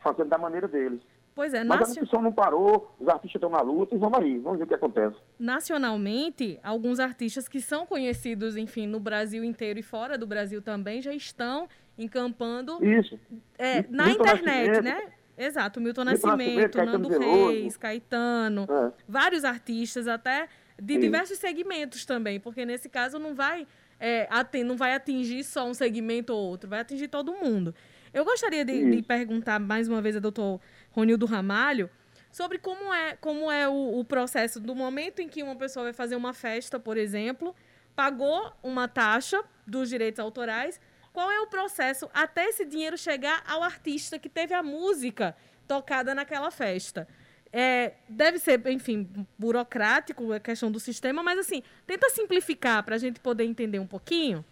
[0.00, 1.00] fazendo da maneira deles.
[1.38, 1.84] Pois é, Mas nacion...
[1.84, 4.66] a discussão não parou, os artistas estão na luta e vamos aí, vamos ver o
[4.66, 5.14] que acontece.
[5.38, 11.00] Nacionalmente, alguns artistas que são conhecidos, enfim, no Brasil inteiro e fora do Brasil também,
[11.00, 13.16] já estão encampando Isso.
[13.56, 15.12] É, na Milton internet, né?
[15.36, 18.92] Exato, Milton, Milton Nascimento, Nascimento Nando Reis, Caetano, é.
[19.08, 20.98] vários artistas até de Sim.
[20.98, 23.64] diversos segmentos também, porque nesse caso não vai,
[24.00, 24.28] é,
[24.64, 27.72] não vai atingir só um segmento ou outro, vai atingir todo mundo.
[28.12, 30.60] Eu gostaria de, de perguntar mais uma vez a doutor
[30.98, 31.88] Ronildo Ramalho,
[32.30, 35.92] sobre como é, como é o, o, processo do momento em que uma pessoa vai
[35.92, 37.54] fazer uma festa, por exemplo,
[37.94, 40.80] pagou uma taxa dos direitos autorais,
[41.12, 45.36] qual é o processo até esse dinheiro chegar ao artista que teve a música
[45.68, 47.06] tocada naquela festa.
[47.52, 49.08] É, deve ser, enfim,
[49.38, 53.86] burocrático a questão do sistema, mas assim, tenta simplificar para a gente poder entender um
[53.86, 54.44] pouquinho.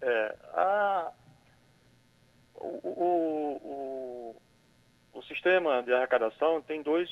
[0.00, 1.12] É, a,
[2.54, 4.36] o, o, o,
[5.20, 7.10] o sistema de arrecadação tem dois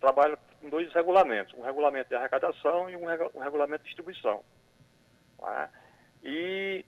[0.00, 4.42] trabalha em dois regulamentos, um regulamento de arrecadação e um, um regulamento de distribuição.
[5.42, 5.68] É?
[6.24, 6.84] E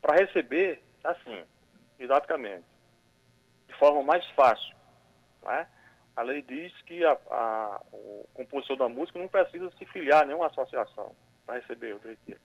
[0.00, 1.42] para receber, assim,
[1.98, 2.64] didaticamente,
[3.66, 4.76] de forma mais fácil,
[5.46, 5.66] é?
[6.14, 10.26] a lei diz que a, a, o compositor da música não precisa se filiar a
[10.26, 12.40] nenhuma associação para receber o direito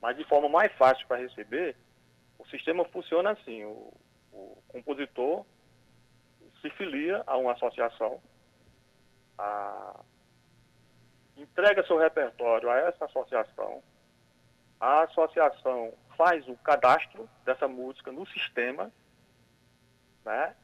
[0.00, 1.74] Mas de forma mais fácil para receber,
[2.38, 3.92] o sistema funciona assim, o,
[4.32, 5.44] o compositor
[6.60, 8.20] se filia a uma associação,
[9.38, 10.00] a,
[11.36, 13.82] entrega seu repertório a essa associação,
[14.80, 18.90] a associação faz o cadastro dessa música no sistema,
[20.24, 20.54] né?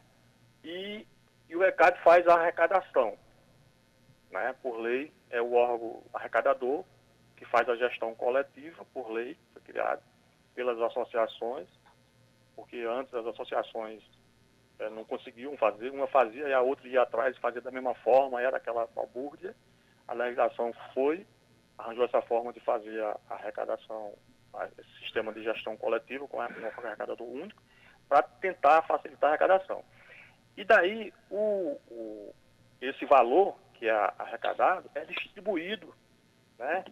[0.63, 1.07] E,
[1.49, 3.17] e o ECAD faz a arrecadação.
[4.31, 4.55] Né?
[4.63, 6.85] Por lei, é o órgão arrecadador
[7.37, 10.03] que faz a gestão coletiva, por lei, foi criado
[10.55, 11.69] pelas associações,
[12.57, 14.03] porque antes as associações
[14.91, 18.57] não conseguiam fazer, uma fazia e a outra ia atrás fazia da mesma forma, era
[18.57, 19.55] aquela balbúrdia.
[20.07, 21.27] A legislação foi,
[21.79, 24.13] arranjou essa forma de fazer a, arrecadação,
[24.53, 27.63] a, esse sistema de gestão coletiva com o arrecadador único,
[28.09, 29.85] para tentar facilitar a arrecadação.
[30.57, 32.35] E daí o, o,
[32.81, 35.95] esse valor que é arrecadado é distribuído
[36.59, 36.85] né,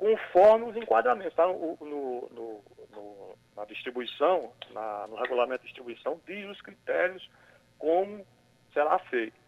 [0.00, 1.34] conforme os enquadramentos.
[1.34, 1.46] Tá?
[1.46, 7.30] No, no, no, na distribuição, na, no regulamento de distribuição, diz os critérios
[7.78, 8.26] como
[8.72, 9.38] será feito.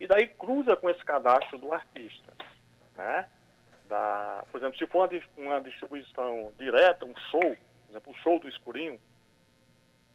[0.00, 2.32] E daí cruza com esse cadastro do artista.
[2.96, 3.28] Né?
[3.86, 8.48] Da, por exemplo, se for uma, distribuição direta, um show, por exemplo, o show do
[8.48, 8.98] Escurinho,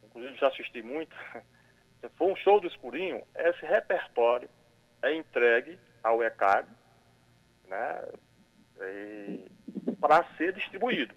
[0.02, 1.14] inclusive já assisti muito,
[2.00, 4.50] se for um show do Escurinho, esse repertório
[5.02, 6.68] é entregue ao ECAD,
[7.68, 8.02] né?
[10.00, 11.14] Para ser distribuído.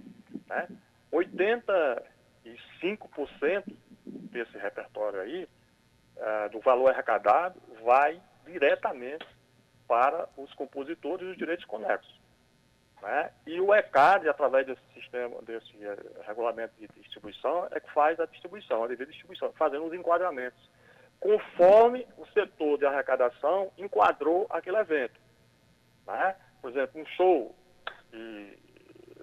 [0.47, 0.67] Né?
[1.11, 3.63] 85%
[4.05, 5.47] desse repertório aí,
[6.17, 9.25] uh, do valor arrecadado, vai diretamente
[9.87, 12.19] para os compositores e os direitos conexos.
[13.01, 13.31] Né?
[13.47, 18.25] E o ECAD, através desse sistema, desse uh, regulamento de distribuição, é que faz a
[18.25, 20.69] distribuição, a devida distribuição, fazendo os enquadramentos,
[21.19, 25.19] conforme o setor de arrecadação enquadrou aquele evento.
[26.07, 26.35] Né?
[26.61, 27.55] Por exemplo, um show,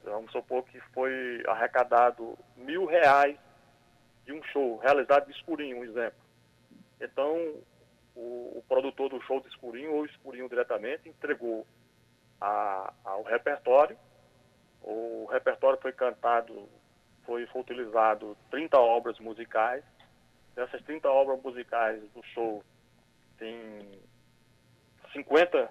[0.09, 3.39] vamos supor que foi arrecadado mil reais
[4.25, 6.19] de um show realizado de escurinho, um exemplo.
[7.01, 7.35] Então,
[8.15, 11.67] o, o produtor do show de escurinho ou escurinho diretamente entregou
[12.41, 13.97] a, ao repertório.
[14.83, 16.69] O repertório foi cantado,
[17.25, 19.85] foi, foi utilizado 30 obras musicais.
[20.55, 22.65] Dessas 30 obras musicais do show,
[23.39, 24.01] tem
[25.13, 25.71] 50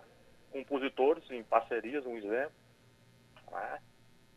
[0.52, 2.54] compositores em parcerias, um exemplo,
[3.52, 3.80] né?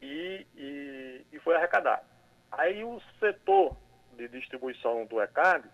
[0.01, 2.05] E, e, e, foi arrecadado.
[2.51, 3.77] Aí o setor
[4.17, 5.69] de distribuição do ECAD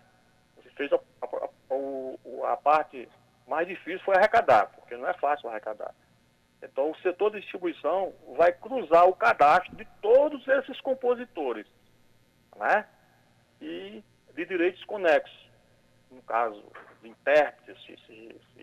[0.75, 3.09] fez a, a, a, parte
[3.47, 5.93] mais difícil foi arrecadar, porque não é fácil arrecadar.
[6.61, 11.67] Então o setor de distribuição vai cruzar o cadastro de todos esses compositores,
[12.55, 12.87] né?
[13.61, 15.49] E de direitos conexos,
[16.11, 16.63] no caso
[17.01, 17.99] de intérpretes,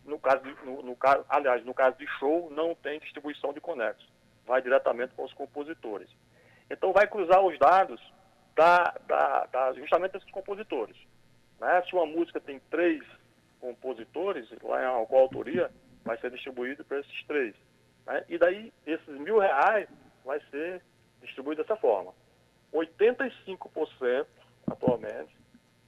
[0.05, 3.61] no caso, de, no, no, caso, aliás, no caso de show, não tem distribuição de
[3.61, 4.09] conexos,
[4.47, 6.09] vai diretamente para os compositores.
[6.71, 8.01] Então, vai cruzar os dados
[8.55, 10.97] da, da, da justamente desses compositores.
[11.61, 11.83] Né?
[11.83, 13.03] Se uma música tem três
[13.61, 15.71] compositores, lá em alguma autoria,
[16.05, 17.55] vai ser distribuído para esses três.
[18.07, 18.25] Né?
[18.29, 19.89] E daí, esses mil reais
[20.25, 20.83] vai ser
[21.23, 22.13] distribuído dessa forma.
[22.73, 24.27] 85%
[24.67, 25.37] atualmente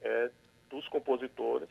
[0.01, 0.29] é
[0.69, 1.69] dos compositores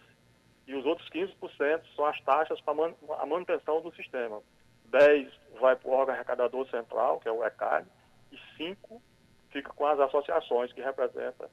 [0.66, 4.42] e os outros 15% são as taxas para man a manutenção do sistema.
[4.90, 7.87] 10 vai para o órgão arrecadador central, que é o ECAD,
[8.33, 9.03] e 5
[9.51, 11.49] fica com as associações que representam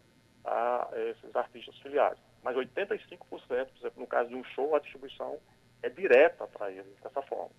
[0.45, 2.19] a, esses artistas filiados.
[2.43, 5.39] Mas 85%, por exemplo, no caso de um show, a distribuição
[5.81, 7.51] é direta para eles, dessa forma.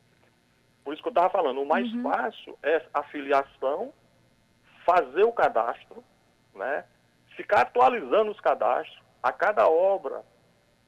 [0.85, 2.03] Por isso que eu estava falando, o mais uhum.
[2.03, 3.93] fácil é a filiação,
[4.85, 6.05] fazer o cadastro,
[6.55, 6.85] né,
[7.37, 10.23] ficar atualizando os cadastros, a cada obra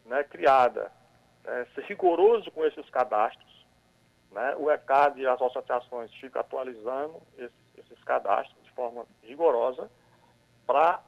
[0.05, 0.92] né, criada,
[1.42, 3.56] né, ser rigoroso com esses cadastros.
[4.37, 9.90] Né, o ECAD e as associações ficam atualizando esses, esses cadastros de forma rigorosa
[10.66, 11.01] para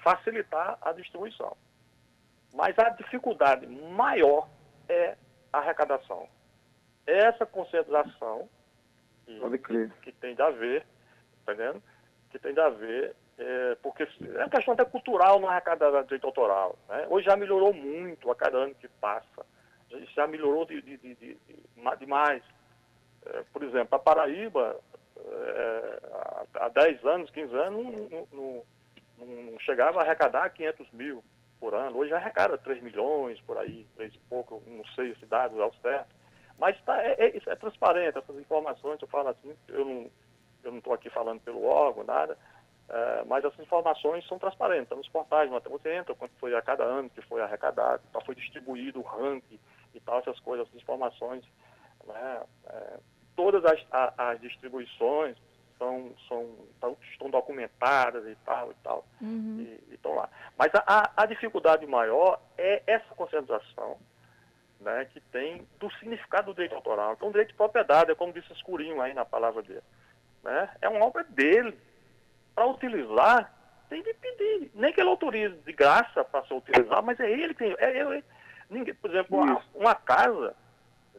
[0.00, 1.56] facilitar a distribuição.
[2.52, 4.50] Mas a dificuldade maior
[4.86, 5.16] é
[5.50, 6.28] a arrecadação.
[7.06, 8.50] Essa concentração
[9.24, 10.84] que, que tem de haver,
[11.46, 11.82] tá entendendo?
[12.28, 16.78] Que tem de haver é, porque é uma questão até cultural não arrecada direito autoral.
[16.86, 17.06] Né?
[17.08, 19.46] Hoje já melhorou muito a cada ano que passa.
[20.14, 21.38] Já melhorou de, de, de, de
[21.98, 22.42] demais.
[23.26, 24.78] É, por exemplo, a Paraíba,
[25.16, 26.00] é,
[26.54, 31.24] há 10 anos, 15 anos, não, não, não, chegava a arrecadar 500 mil
[31.58, 31.98] por ano.
[31.98, 36.14] Hoje arrecada 3 milhões por aí, 3 e pouco, não sei esse dado ao certo.
[36.58, 40.10] Mas tá, é, é, é, transparente, essas informações, eu falo assim, eu não
[40.64, 42.38] eu não estou aqui falando pelo órgão, nada,
[42.88, 46.84] é, mas essas informações são transparentes, estão nos portais, você entra quanto foi a cada
[46.84, 49.58] ano que foi arrecadado, tal, foi distribuído o ranking
[49.94, 51.44] e tal, essas coisas, essas informações,
[52.06, 52.98] né, é,
[53.36, 55.36] todas as, a, as distribuições
[55.78, 59.56] são, são, estão documentadas e tal e tal, uhum.
[59.60, 60.28] e estão lá.
[60.56, 63.98] Mas a, a dificuldade maior é essa concentração
[64.84, 67.14] né, que tem do significado do direito autoral.
[67.14, 69.82] Então, o direito de propriedade, é como disse Escurinho aí na palavra dele.
[70.42, 71.76] Né, é uma obra dele.
[72.54, 73.52] Para utilizar,
[73.88, 74.70] tem que pedir.
[74.74, 77.74] Nem que ele autorize de graça para se utilizar, mas é ele que tem.
[77.78, 78.22] É, é,
[78.70, 80.54] ninguém, por exemplo, uma, uma, casa,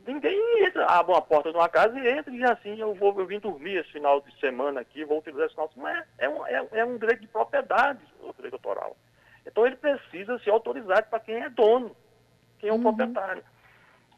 [0.05, 3.17] ninguém entra, abre uma porta de uma casa e entra e diz assim, eu vou
[3.19, 6.07] eu vim dormir esse final de semana aqui, vou utilizar esse final de semana.
[6.17, 8.95] É, é, um, é, é um direito de propriedade, o direito autoral.
[9.45, 11.95] Então ele precisa ser autorizado para quem é dono,
[12.59, 12.83] quem é o uhum.
[12.83, 13.43] proprietário.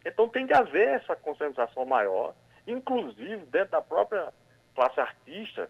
[0.06, 2.34] Então tem de haver essa conscientização maior,
[2.66, 4.34] inclusive dentro da própria
[4.76, 5.70] classe artista,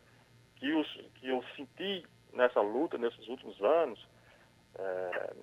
[0.55, 4.07] que, os, que eu senti nessa luta nesses últimos anos,
[4.77, 5.33] é,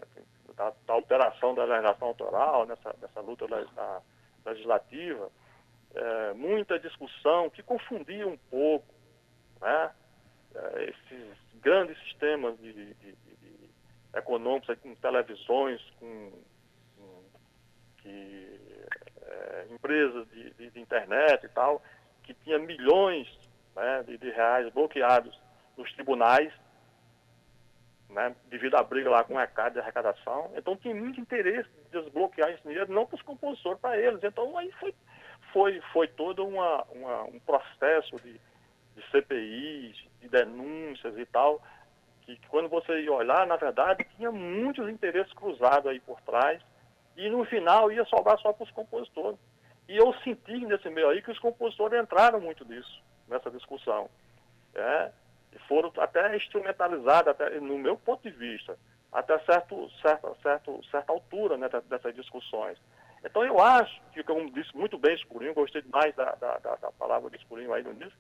[0.55, 4.03] da, da, alteração da legislação autoral, nessa, nessa luta da,
[4.45, 5.31] legislativa,
[5.95, 8.93] é, muita discussão que confundia um pouco
[9.61, 9.91] né,
[10.55, 13.15] é, esses grandes sistemas de, de, de,
[14.17, 16.33] econômicos, com televisões, com,
[16.97, 17.25] com
[17.99, 18.61] que
[19.23, 21.83] é, empresas de, de, internet e tal,
[22.23, 23.29] que tinha milhões
[23.75, 25.39] né, de, reais bloqueados
[25.77, 26.53] nos tribunais,
[28.11, 30.51] né, devido à briga lá com o ECAD de arrecadação.
[30.57, 34.23] Então tinha muito interesse de desbloquear esse dinheiro, não para os compositores, para eles.
[34.23, 34.95] Então aí foi,
[35.53, 38.41] foi, foi todo uma, uma, um processo de,
[38.95, 41.63] de CPIs, de denúncias e tal,
[42.23, 46.63] que quando você ia olhar, na verdade, tinha muitos interesses cruzados aí por trás
[47.17, 49.39] e no final ia sobrar só para os compositores.
[49.89, 54.09] E eu senti nesse meio aí que os compositores entraram muito nisso, nessa discussão.
[54.75, 55.13] É,
[55.61, 58.77] foram até instrumentalizados, até, no meu ponto de vista,
[59.13, 62.79] até certo, certa, certo, certa altura né, dessas discussões.
[63.25, 66.93] Então eu acho que, como disse muito bem Escurinho, gostei demais da, da, da, da
[66.93, 68.19] palavra de Escurinho aí no início,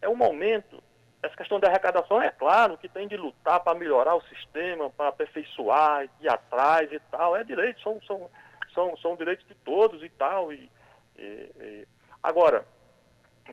[0.00, 0.82] é um momento
[1.22, 5.08] essa questão da arrecadação é claro que tem de lutar para melhorar o sistema, para
[5.08, 7.36] aperfeiçoar, ir atrás e tal.
[7.36, 8.28] É direito, são, são,
[8.74, 10.52] são, são direitos de todos e tal.
[10.52, 10.68] E,
[11.16, 11.88] e, e...
[12.20, 12.66] Agora,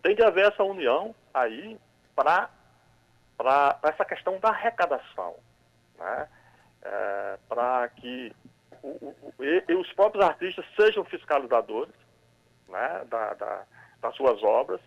[0.01, 1.79] tem de haver essa união aí
[2.15, 2.49] para
[3.83, 5.35] essa questão da arrecadação.
[5.97, 6.27] Né?
[6.81, 8.33] É, para que
[8.81, 11.93] o, o, e os próprios artistas sejam fiscalizadores
[12.67, 13.63] né, da, da,
[14.01, 14.79] das suas obras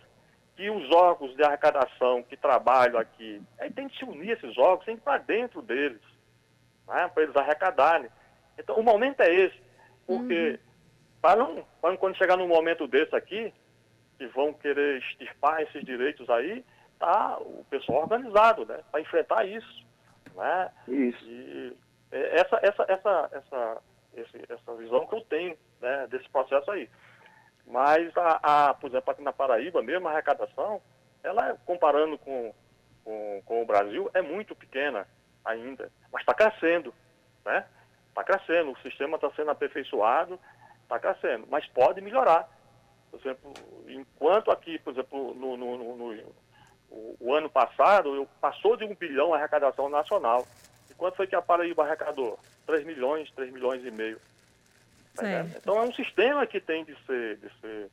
[0.55, 4.85] que os órgãos de arrecadação que trabalham aqui, aí tem que se unir esses órgãos,
[4.85, 6.01] tem que ir para dentro deles,
[6.87, 8.09] né, para eles arrecadarem.
[8.57, 9.59] Então, o momento é esse,
[10.05, 10.57] porque uhum.
[11.21, 13.51] para, não, para quando chegar num momento desse aqui,
[14.17, 16.63] que vão querer extirpar esses direitos aí,
[17.03, 19.85] tá o pessoal organizado, né, para enfrentar isso.
[20.35, 20.71] Né?
[20.87, 21.25] Isso.
[21.25, 21.77] E
[22.11, 23.81] essa, essa, essa, essa,
[24.15, 26.89] esse, essa visão que eu tenho né, desse processo aí.
[27.65, 30.81] Mas, a, a, por exemplo, aqui na Paraíba mesmo, a arrecadação,
[31.23, 32.53] ela, comparando com,
[33.03, 35.07] com, com o Brasil, é muito pequena
[35.43, 36.93] ainda, mas está crescendo,
[37.45, 37.65] né?
[38.09, 40.39] Está crescendo, o sistema está sendo aperfeiçoado,
[40.83, 42.47] está crescendo, mas pode melhorar.
[43.09, 43.53] Por exemplo,
[43.87, 46.33] enquanto aqui, por exemplo, no, no, no
[46.93, 50.47] o, o, ano passado, passou de um bilhão a arrecadação nacional.
[50.89, 52.39] E quanto foi que a Paraíba arrecadou?
[52.67, 54.21] 3 milhões, 3 milhões e meio.
[55.15, 55.23] Tá
[55.57, 57.89] então é um sistema que tem de ser, de ser,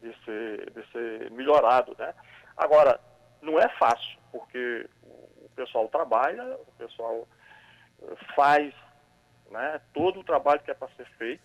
[0.00, 1.94] de ser, de ser melhorado.
[1.98, 2.14] Né?
[2.56, 3.00] Agora,
[3.42, 7.28] não é fácil, porque o pessoal trabalha, o pessoal
[8.02, 8.74] eh, faz
[9.50, 11.44] né, todo o trabalho que é para ser feito,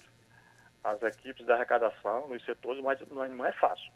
[0.84, 3.92] as equipes de arrecadação nos setores, mas não é, não é fácil.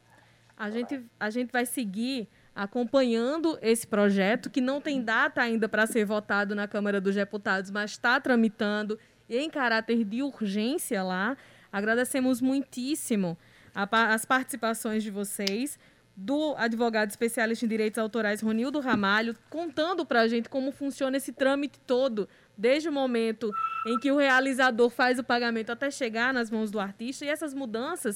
[0.58, 5.86] A gente, a gente vai seguir acompanhando esse projeto, que não tem data ainda para
[5.86, 8.98] ser votado na Câmara dos Deputados, mas está tramitando
[9.30, 11.36] em caráter de urgência lá.
[11.72, 13.38] Agradecemos muitíssimo
[13.74, 15.78] a, as participações de vocês,
[16.16, 21.34] do advogado especialista em direitos autorais Ronildo Ramalho, contando para a gente como funciona esse
[21.34, 23.52] trâmite todo, desde o momento
[23.86, 27.54] em que o realizador faz o pagamento até chegar nas mãos do artista, e essas
[27.54, 28.16] mudanças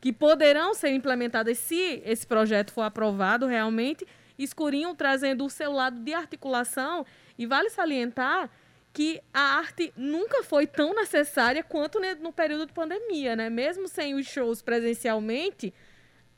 [0.00, 4.06] que poderão ser implementadas se esse projeto for aprovado realmente,
[4.38, 7.04] escurinho trazendo o seu lado de articulação,
[7.38, 8.50] e vale salientar
[8.92, 13.48] que a arte nunca foi tão necessária quanto no período de pandemia, né?
[13.48, 15.72] Mesmo sem os shows presencialmente,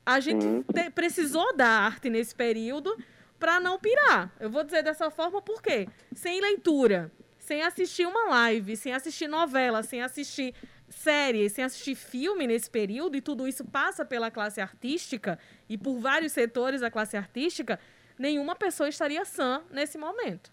[0.05, 2.95] a gente te, precisou da arte nesse período
[3.39, 4.33] para não pirar.
[4.39, 7.11] Eu vou dizer dessa forma porque sem leitura,
[7.43, 10.55] sem assistir uma live, sem assistir novela, sem assistir
[10.89, 15.37] série, sem assistir filme nesse período, e tudo isso passa pela classe artística
[15.69, 17.81] e por vários setores da classe artística,
[18.17, 20.53] nenhuma pessoa estaria sã nesse momento.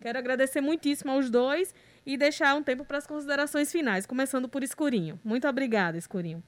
[0.00, 1.74] Quero agradecer muitíssimo aos dois
[2.06, 5.20] e deixar um tempo para as considerações finais, começando por Escurinho.
[5.22, 6.42] Muito obrigada, Escurinho.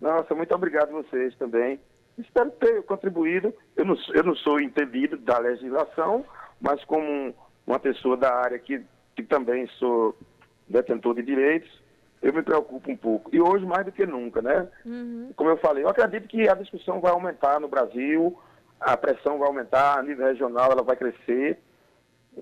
[0.00, 1.80] Nossa, muito obrigado a vocês também.
[2.16, 3.52] Espero ter contribuído.
[3.76, 6.24] Eu não, eu não sou entendido da legislação,
[6.60, 7.34] mas como
[7.70, 8.82] uma pessoa da área que,
[9.14, 10.16] que também sou
[10.68, 11.70] detentor de direitos,
[12.20, 13.30] eu me preocupo um pouco.
[13.32, 14.68] E hoje mais do que nunca, né?
[14.84, 15.32] Uhum.
[15.36, 18.38] Como eu falei, eu acredito que a discussão vai aumentar no Brasil,
[18.80, 21.58] a pressão vai aumentar a nível regional, ela vai crescer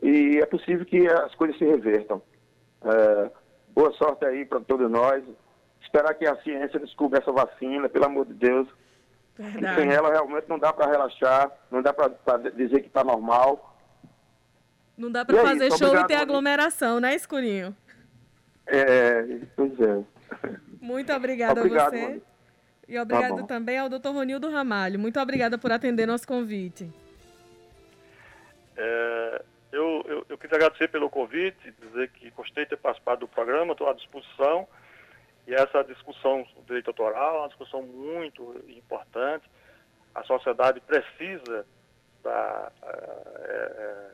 [0.03, 2.23] e é possível que as coisas se revertam.
[2.83, 3.31] É,
[3.75, 5.23] boa sorte aí para todos nós.
[5.83, 8.69] Esperar que a ciência descubra essa vacina, pelo amor de Deus.
[9.37, 9.81] Verdade.
[9.81, 12.09] Sem ela realmente não dá para relaxar, não dá para
[12.51, 13.68] dizer que está normal.
[14.99, 17.75] Não dá para é fazer show e ter aglomeração, né, Escurinho?
[18.67, 19.23] É,
[19.55, 20.05] pois é.
[20.81, 22.09] Muito obrigada obrigado, a você.
[22.09, 22.23] Mano.
[22.89, 24.99] E obrigado tá também ao doutor Ronildo Ramalho.
[24.99, 26.91] Muito obrigada por atender nosso convite.
[28.77, 33.29] É, eu, eu, eu queria agradecer pelo convite, dizer que gostei de ter participado do
[33.29, 34.67] programa, estou à disposição.
[35.47, 39.49] E essa discussão do direito autoral é uma discussão muito importante.
[40.15, 41.65] A sociedade precisa
[42.23, 44.09] da, é,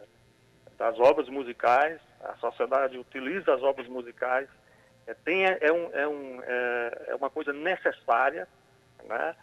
[0.78, 4.48] das obras musicais, a sociedade utiliza as obras musicais,
[5.06, 8.48] é, tem, é, um, é, um, é, é uma coisa necessária,
[9.04, 9.36] né?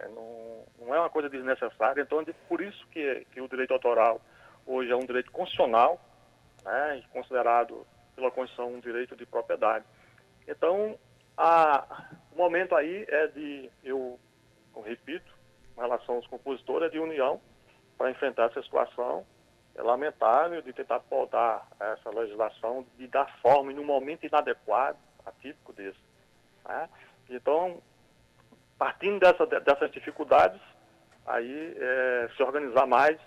[0.00, 2.02] É, não, não, é uma coisa desnecessária.
[2.02, 4.20] Então, por isso que, que o direito autoral
[4.66, 6.00] hoje é um direito constitucional,
[6.64, 7.02] né?
[7.12, 9.84] considerado pela Constituição um direito de propriedade.
[10.48, 10.98] Então,
[11.36, 14.18] a, o momento aí é de, eu,
[14.74, 15.32] eu repito,
[15.76, 17.40] em relação aos compositores, é de união
[17.96, 19.24] para enfrentar essa situação.
[19.74, 25.72] É lamentável de tentar podar essa legislação, de dar forma em um momento inadequado, atípico
[25.72, 25.98] desse.
[26.64, 26.88] Né?
[27.28, 27.82] Então,
[28.78, 30.60] partindo dessa, dessas dificuldades,
[31.26, 33.18] aí é, se organizar mais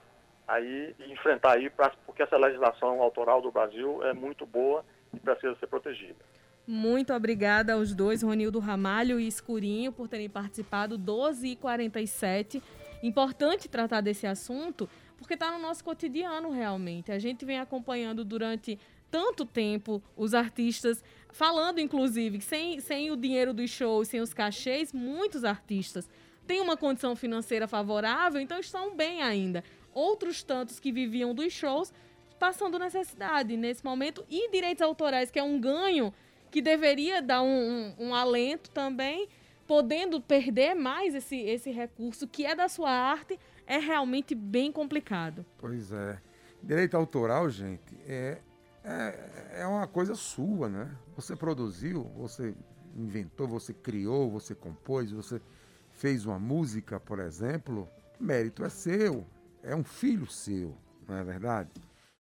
[0.47, 5.19] aí e enfrentar aí, pra, porque essa legislação autoral do Brasil é muito boa e
[5.19, 6.23] precisa ser protegida.
[6.65, 12.61] Muito obrigada aos dois, Ronildo Ramalho e Escurinho, por terem participado 12 e 47.
[13.01, 17.11] Importante tratar desse assunto, porque está no nosso cotidiano realmente.
[17.11, 23.53] A gente vem acompanhando durante tanto tempo os artistas, falando inclusive, sem, sem o dinheiro
[23.53, 26.09] dos shows, sem os cachês, muitos artistas
[26.47, 29.63] têm uma condição financeira favorável, então estão bem ainda.
[29.93, 31.93] Outros tantos que viviam dos shows
[32.39, 36.13] passando necessidade nesse momento e direitos autorais, que é um ganho
[36.49, 39.28] que deveria dar um, um, um alento também,
[39.65, 43.38] podendo perder mais esse, esse recurso que é da sua arte,
[43.68, 45.45] é realmente bem complicado.
[45.57, 46.20] Pois é.
[46.63, 48.41] Direito autoral, gente, é,
[48.84, 50.89] é, é uma coisa sua, né?
[51.15, 52.55] Você produziu, você
[52.95, 55.39] inventou, você criou, você compôs, você
[55.91, 57.88] fez uma música, por exemplo,
[58.20, 59.26] mérito é seu,
[59.61, 60.76] é um filho seu,
[61.07, 61.70] não é verdade?